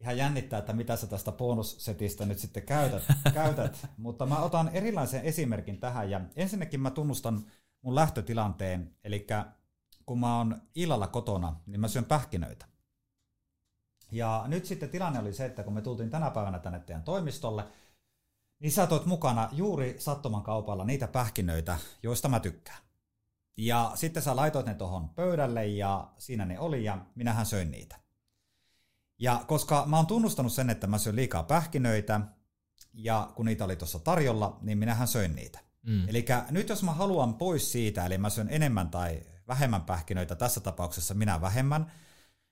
ihan 0.00 0.16
jännittää, 0.16 0.58
että 0.58 0.72
mitä 0.72 0.96
sä 0.96 1.06
tästä 1.06 1.32
bonussetistä 1.32 2.26
nyt 2.26 2.38
sitten 2.38 2.62
käytät, 2.62 3.02
käytät. 3.34 3.86
mutta 3.96 4.26
mä 4.26 4.38
otan 4.42 4.68
erilaisen 4.68 5.22
esimerkin 5.22 5.80
tähän 5.80 6.10
ja 6.10 6.20
ensinnäkin 6.36 6.80
mä 6.80 6.90
tunnustan 6.90 7.44
mun 7.82 7.94
lähtötilanteen, 7.94 8.96
eli 9.04 9.26
kun 10.06 10.20
mä 10.20 10.38
oon 10.38 10.62
illalla 10.74 11.06
kotona, 11.06 11.56
niin 11.66 11.80
mä 11.80 11.88
syön 11.88 12.04
pähkinöitä. 12.04 12.66
Ja 14.12 14.44
nyt 14.46 14.66
sitten 14.66 14.90
tilanne 14.90 15.18
oli 15.18 15.32
se, 15.32 15.44
että 15.44 15.62
kun 15.62 15.72
me 15.72 15.82
tultiin 15.82 16.10
tänä 16.10 16.30
päivänä 16.30 16.58
tänne 16.58 16.80
teidän 16.80 17.02
toimistolle, 17.02 17.64
niin 18.58 18.72
sä 18.72 18.86
toit 18.86 19.06
mukana 19.06 19.48
juuri 19.52 19.96
sattuman 19.98 20.42
kaupalla 20.42 20.84
niitä 20.84 21.08
pähkinöitä, 21.08 21.78
joista 22.02 22.28
mä 22.28 22.40
tykkään. 22.40 22.78
Ja 23.56 23.92
sitten 23.94 24.22
sä 24.22 24.36
laitoit 24.36 24.66
ne 24.66 24.74
tuohon 24.74 25.08
pöydälle 25.08 25.66
ja 25.66 26.10
siinä 26.18 26.44
ne 26.44 26.58
oli 26.58 26.84
ja 26.84 26.98
minähän 27.14 27.46
söin 27.46 27.70
niitä. 27.70 27.96
Ja 29.18 29.44
koska 29.46 29.84
mä 29.86 29.96
oon 29.96 30.06
tunnustanut 30.06 30.52
sen, 30.52 30.70
että 30.70 30.86
mä 30.86 30.98
syön 30.98 31.16
liikaa 31.16 31.42
pähkinöitä 31.42 32.20
ja 32.92 33.32
kun 33.34 33.46
niitä 33.46 33.64
oli 33.64 33.76
tuossa 33.76 33.98
tarjolla, 33.98 34.58
niin 34.62 34.78
minähän 34.78 35.08
söin 35.08 35.34
niitä. 35.34 35.58
Mm. 35.82 36.08
Eli 36.08 36.24
nyt 36.50 36.68
jos 36.68 36.82
mä 36.82 36.92
haluan 36.92 37.34
pois 37.34 37.72
siitä, 37.72 38.06
eli 38.06 38.18
mä 38.18 38.30
syön 38.30 38.48
enemmän 38.50 38.90
tai 38.90 39.22
vähemmän 39.48 39.82
pähkinöitä, 39.82 40.34
tässä 40.34 40.60
tapauksessa 40.60 41.14
minä 41.14 41.40
vähemmän, 41.40 41.92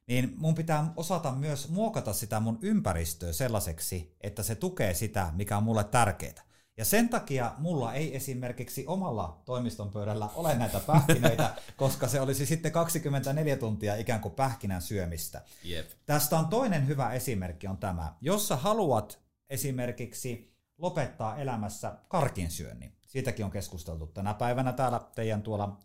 niin 0.07 0.35
mun 0.37 0.55
pitää 0.55 0.93
osata 0.97 1.33
myös 1.33 1.69
muokata 1.69 2.13
sitä 2.13 2.41
mun 2.41 2.59
ympäristöä 2.63 3.33
sellaiseksi, 3.33 4.17
että 4.21 4.43
se 4.43 4.55
tukee 4.55 4.95
sitä, 4.95 5.33
mikä 5.35 5.57
on 5.57 5.63
mulle 5.63 5.85
tärkeää. 5.85 6.51
Ja 6.77 6.85
sen 6.85 7.09
takia 7.09 7.55
mulla 7.59 7.95
ei 7.95 8.17
esimerkiksi 8.17 8.85
omalla 8.87 9.43
toimiston 9.45 9.91
pöydällä 9.91 10.29
ole 10.35 10.55
näitä 10.55 10.81
pähkinöitä, 10.81 11.55
koska 11.77 12.09
se 12.09 12.21
olisi 12.21 12.47
sitten 12.47 12.73
24 12.73 13.57
tuntia 13.57 13.97
ikään 13.97 14.21
kuin 14.21 14.35
pähkinän 14.35 14.83
syömistä. 14.83 15.43
Yep. 15.71 15.87
Tästä 16.07 16.39
on 16.39 16.49
toinen 16.49 16.87
hyvä 16.87 17.13
esimerkki 17.13 17.67
on 17.67 17.79
tämä. 17.79 18.15
Jos 18.21 18.49
sä 18.49 18.57
haluat 18.57 19.21
esimerkiksi 19.51 20.55
lopettaa 20.79 21.37
elämässä 21.37 21.99
karkin 22.09 22.51
syönnin, 22.51 22.93
siitäkin 23.07 23.45
on 23.45 23.51
keskusteltu 23.51 24.07
tänä 24.07 24.35
päivänä 24.35 24.73
täällä 24.73 25.01
teidän 25.15 25.43
tuolla 25.43 25.79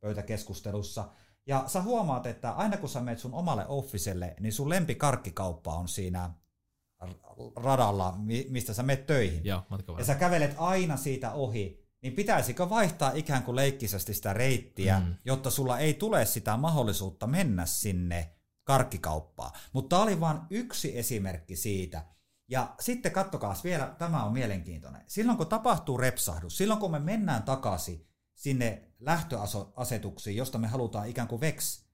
kahvipöytäkeskustelussa, 0.00 1.08
ja 1.46 1.64
sä 1.66 1.82
huomaat, 1.82 2.26
että 2.26 2.50
aina 2.50 2.76
kun 2.76 2.88
sä 2.88 3.00
menet 3.00 3.18
sun 3.18 3.34
omalle 3.34 3.66
officelle, 3.68 4.34
niin 4.40 4.52
sun 4.52 4.68
lempikarkkikauppa 4.68 5.74
on 5.74 5.88
siinä 5.88 6.30
radalla, 7.56 8.14
mistä 8.48 8.74
sä 8.74 8.82
menet 8.82 9.06
töihin. 9.06 9.44
Joo, 9.44 9.62
ja 9.98 10.04
sä 10.04 10.14
kävelet 10.14 10.54
aina 10.58 10.96
siitä 10.96 11.32
ohi, 11.32 11.86
niin 12.02 12.12
pitäisikö 12.12 12.70
vaihtaa 12.70 13.12
ikään 13.14 13.42
kuin 13.42 13.56
leikkisesti 13.56 14.14
sitä 14.14 14.32
reittiä, 14.32 15.00
mm. 15.00 15.14
jotta 15.24 15.50
sulla 15.50 15.78
ei 15.78 15.94
tule 15.94 16.26
sitä 16.26 16.56
mahdollisuutta 16.56 17.26
mennä 17.26 17.66
sinne 17.66 18.34
karkkikauppaan. 18.64 19.50
Mutta 19.72 19.96
tämä 19.96 20.02
oli 20.02 20.20
vain 20.20 20.38
yksi 20.50 20.98
esimerkki 20.98 21.56
siitä. 21.56 22.04
Ja 22.48 22.74
sitten 22.80 23.12
kattokaa 23.12 23.54
vielä, 23.64 23.94
tämä 23.98 24.24
on 24.24 24.32
mielenkiintoinen. 24.32 25.02
Silloin 25.06 25.38
kun 25.38 25.46
tapahtuu 25.46 25.96
repsahdus, 25.96 26.56
silloin 26.56 26.80
kun 26.80 26.90
me 26.90 26.98
mennään 26.98 27.42
takaisin 27.42 28.09
sinne 28.40 28.82
lähtöasetuksiin, 29.00 30.36
josta 30.36 30.58
me 30.58 30.66
halutaan 30.66 31.08
ikään 31.08 31.28
kuin 31.28 31.40
veks, 31.40 31.84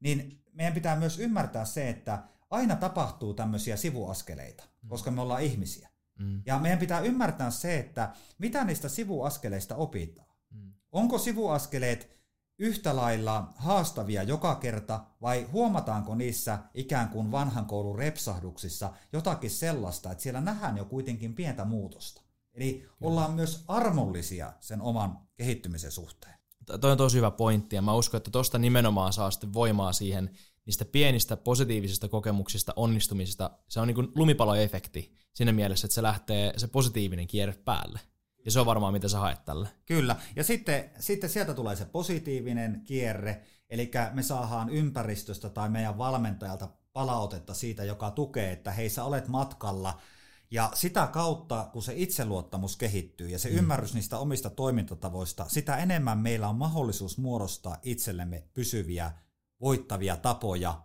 niin 0.00 0.42
meidän 0.52 0.74
pitää 0.74 0.96
myös 0.96 1.18
ymmärtää 1.18 1.64
se, 1.64 1.88
että 1.88 2.22
aina 2.50 2.76
tapahtuu 2.76 3.34
tämmöisiä 3.34 3.76
sivuaskeleita, 3.76 4.64
mm. 4.82 4.88
koska 4.88 5.10
me 5.10 5.20
ollaan 5.20 5.42
ihmisiä. 5.42 5.88
Mm. 6.18 6.42
Ja 6.46 6.58
meidän 6.58 6.78
pitää 6.78 7.00
ymmärtää 7.00 7.50
se, 7.50 7.78
että 7.78 8.12
mitä 8.38 8.64
niistä 8.64 8.88
sivuaskeleista 8.88 9.76
opitaan. 9.76 10.28
Mm. 10.50 10.72
Onko 10.92 11.18
sivuaskeleet 11.18 12.18
yhtä 12.58 12.96
lailla 12.96 13.52
haastavia 13.56 14.22
joka 14.22 14.54
kerta 14.54 15.04
vai 15.22 15.42
huomataanko 15.52 16.14
niissä 16.14 16.58
ikään 16.74 17.08
kuin 17.08 17.30
vanhan 17.30 17.66
koulun 17.66 17.98
repsahduksissa 17.98 18.92
jotakin 19.12 19.50
sellaista, 19.50 20.12
että 20.12 20.22
siellä 20.22 20.40
nähdään 20.40 20.76
jo 20.76 20.84
kuitenkin 20.84 21.34
pientä 21.34 21.64
muutosta. 21.64 22.27
Eli 22.58 22.88
ollaan 23.00 23.32
myös 23.32 23.64
armollisia 23.68 24.52
sen 24.60 24.82
oman 24.82 25.18
kehittymisen 25.36 25.92
suhteen. 25.92 26.34
Toi 26.80 26.92
on 26.92 26.98
tosi 26.98 27.16
hyvä 27.16 27.30
pointti 27.30 27.76
ja 27.76 27.82
mä 27.82 27.94
uskon, 27.94 28.18
että 28.18 28.30
tuosta 28.30 28.58
nimenomaan 28.58 29.12
saa 29.12 29.30
sitten 29.30 29.52
voimaa 29.52 29.92
siihen 29.92 30.30
niistä 30.66 30.84
pienistä 30.84 31.36
positiivisista 31.36 32.08
kokemuksista, 32.08 32.72
onnistumisista. 32.76 33.50
Se 33.68 33.80
on 33.80 33.86
niin 33.86 33.94
kuin 33.94 34.08
lumipaloefekti 34.14 35.12
siinä 35.34 35.52
mielessä, 35.52 35.86
että 35.86 35.94
se 35.94 36.02
lähtee 36.02 36.52
se 36.56 36.68
positiivinen 36.68 37.26
kierre 37.26 37.54
päälle. 37.64 38.00
Ja 38.44 38.50
se 38.50 38.60
on 38.60 38.66
varmaan, 38.66 38.92
mitä 38.92 39.08
sä 39.08 39.18
haet 39.18 39.44
tälle. 39.44 39.68
Kyllä. 39.86 40.16
Ja 40.36 40.44
sitten, 40.44 40.90
sitten 40.98 41.30
sieltä 41.30 41.54
tulee 41.54 41.76
se 41.76 41.84
positiivinen 41.84 42.82
kierre, 42.84 43.42
eli 43.70 43.90
me 44.12 44.22
saadaan 44.22 44.70
ympäristöstä 44.70 45.48
tai 45.48 45.68
meidän 45.68 45.98
valmentajalta 45.98 46.68
palautetta 46.92 47.54
siitä, 47.54 47.84
joka 47.84 48.10
tukee, 48.10 48.52
että 48.52 48.70
hei 48.72 48.90
sä 48.90 49.04
olet 49.04 49.28
matkalla– 49.28 49.98
ja 50.50 50.70
sitä 50.74 51.06
kautta, 51.06 51.68
kun 51.72 51.82
se 51.82 51.92
itseluottamus 51.96 52.76
kehittyy 52.76 53.28
ja 53.28 53.38
se 53.38 53.50
mm. 53.50 53.56
ymmärrys 53.56 53.94
niistä 53.94 54.18
omista 54.18 54.50
toimintatavoista, 54.50 55.46
sitä 55.48 55.76
enemmän 55.76 56.18
meillä 56.18 56.48
on 56.48 56.56
mahdollisuus 56.56 57.18
muodostaa 57.18 57.76
itsellemme 57.82 58.44
pysyviä, 58.54 59.12
voittavia 59.60 60.16
tapoja 60.16 60.82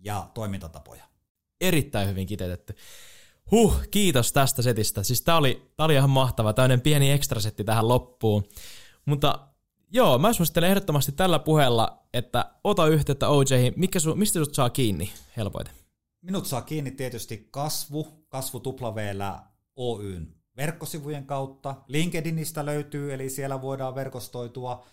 ja 0.00 0.30
toimintatapoja. 0.34 1.04
Erittäin 1.60 2.08
hyvin 2.08 2.26
kiteytetty. 2.26 2.74
Huh, 3.50 3.82
kiitos 3.90 4.32
tästä 4.32 4.62
setistä. 4.62 5.02
Siis 5.02 5.22
tää 5.22 5.36
oli, 5.36 5.72
tää 5.76 5.84
oli 5.84 5.94
ihan 5.94 6.10
mahtava, 6.10 6.52
tämmöinen 6.52 6.80
pieni 6.80 7.10
ekstrasetti 7.10 7.64
tähän 7.64 7.88
loppuun. 7.88 8.44
Mutta 9.04 9.48
joo, 9.92 10.18
mä 10.18 10.32
suosittelen 10.32 10.70
ehdottomasti 10.70 11.12
tällä 11.12 11.38
puheella, 11.38 12.06
että 12.14 12.50
ota 12.64 12.86
yhteyttä 12.86 13.28
OJihin. 13.28 13.72
Mikä 13.76 14.00
su, 14.00 14.14
mistä 14.14 14.38
sut 14.38 14.54
saa 14.54 14.70
kiinni 14.70 15.12
helpoiten? 15.36 15.81
Minut 16.22 16.46
saa 16.46 16.62
kiinni 16.62 16.90
tietysti 16.90 17.48
kasvu, 17.50 18.26
kasvu 18.28 18.60
tuplaveellä 18.60 19.42
Oyn 19.76 20.34
verkkosivujen 20.56 21.26
kautta. 21.26 21.74
LinkedInistä 21.88 22.66
löytyy, 22.66 23.14
eli 23.14 23.30
siellä 23.30 23.62
voidaan 23.62 23.94
verkostoitua. 23.94 24.86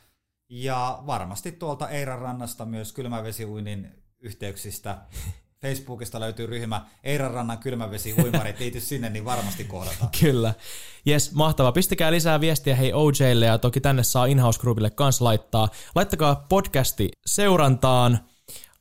Ja 0.50 1.04
varmasti 1.08 1.52
tuolta 1.52 1.90
Eiran 1.90 2.20
rannasta 2.20 2.66
myös 2.66 2.94
kylmävesiuinnin 2.94 3.90
yhteyksistä. 4.20 4.98
Facebookista 5.62 6.20
löytyy 6.20 6.46
ryhmä 6.46 6.86
Eiran 7.04 7.32
rannan 7.32 7.58
kylmävesi 7.58 8.16
uimarit, 8.24 8.60
liity 8.60 8.80
sinne, 8.80 9.10
niin 9.10 9.26
varmasti 9.26 9.64
kohdataan. 9.64 10.12
Kyllä. 10.22 10.54
Jes, 11.06 11.34
mahtava. 11.34 11.72
Pistäkää 11.72 12.12
lisää 12.12 12.42
viestiä 12.42 12.76
hei 12.76 12.94
OJlle 12.94 13.46
ja 13.46 13.58
toki 13.58 13.82
tänne 13.82 14.04
saa 14.04 14.26
Inhouse 14.26 14.60
Groupille 14.60 14.90
kans 14.90 15.22
laittaa. 15.22 15.70
Laittakaa 15.96 16.46
podcasti 16.50 17.10
seurantaan, 17.26 18.20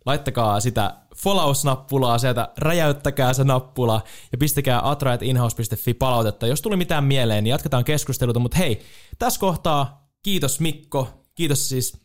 laittakaa 0.09 0.61
sitä 0.61 0.95
follows-nappulaa 1.17 2.19
sieltä, 2.19 2.49
räjäyttäkää 2.57 3.33
se 3.33 3.45
nappula 3.45 4.03
ja 4.33 4.39
pistäkää 4.39 4.91
atraetinhouse.fi 4.91 5.95
palautetta. 5.95 6.47
Jos 6.47 6.63
tuli 6.63 6.77
mitään 6.77 7.05
mieleen, 7.05 7.45
niin 7.45 7.51
jatketaan 7.51 7.85
keskustelua, 7.85 8.41
mutta 8.41 8.59
hei, 8.59 8.81
tässä 9.19 9.41
kohtaa 9.41 10.09
kiitos 10.23 10.61
Mikko, 10.61 11.09
kiitos 11.35 11.69
siis 11.69 12.01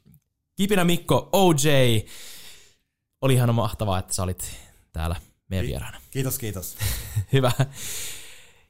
Kipinä 0.55 0.83
Mikko, 0.83 1.29
OJ. 1.31 1.67
Oli 3.21 3.33
ihan 3.33 3.55
mahtavaa, 3.55 3.99
että 3.99 4.13
sä 4.13 4.23
olit 4.23 4.43
täällä 4.93 5.15
meidän 5.49 5.67
vieraana. 5.67 5.97
Kiitos, 6.11 6.39
kiitos. 6.39 6.77
Hyvä. 7.33 7.51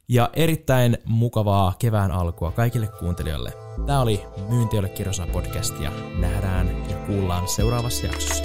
Ja 0.08 0.30
erittäin 0.32 0.98
mukavaa 1.04 1.74
kevään 1.78 2.10
alkua 2.10 2.52
kaikille 2.52 2.86
kuuntelijoille. 2.86 3.52
Tämä 3.86 4.00
oli 4.00 4.22
Myyntiölle 4.48 4.88
kirjoisana 4.88 5.32
podcast 5.32 5.80
ja 5.80 5.90
nähdään 6.18 6.90
ja 6.90 6.96
kuullaan 6.96 7.48
seuraavassa 7.48 8.06
jaksossa. 8.06 8.44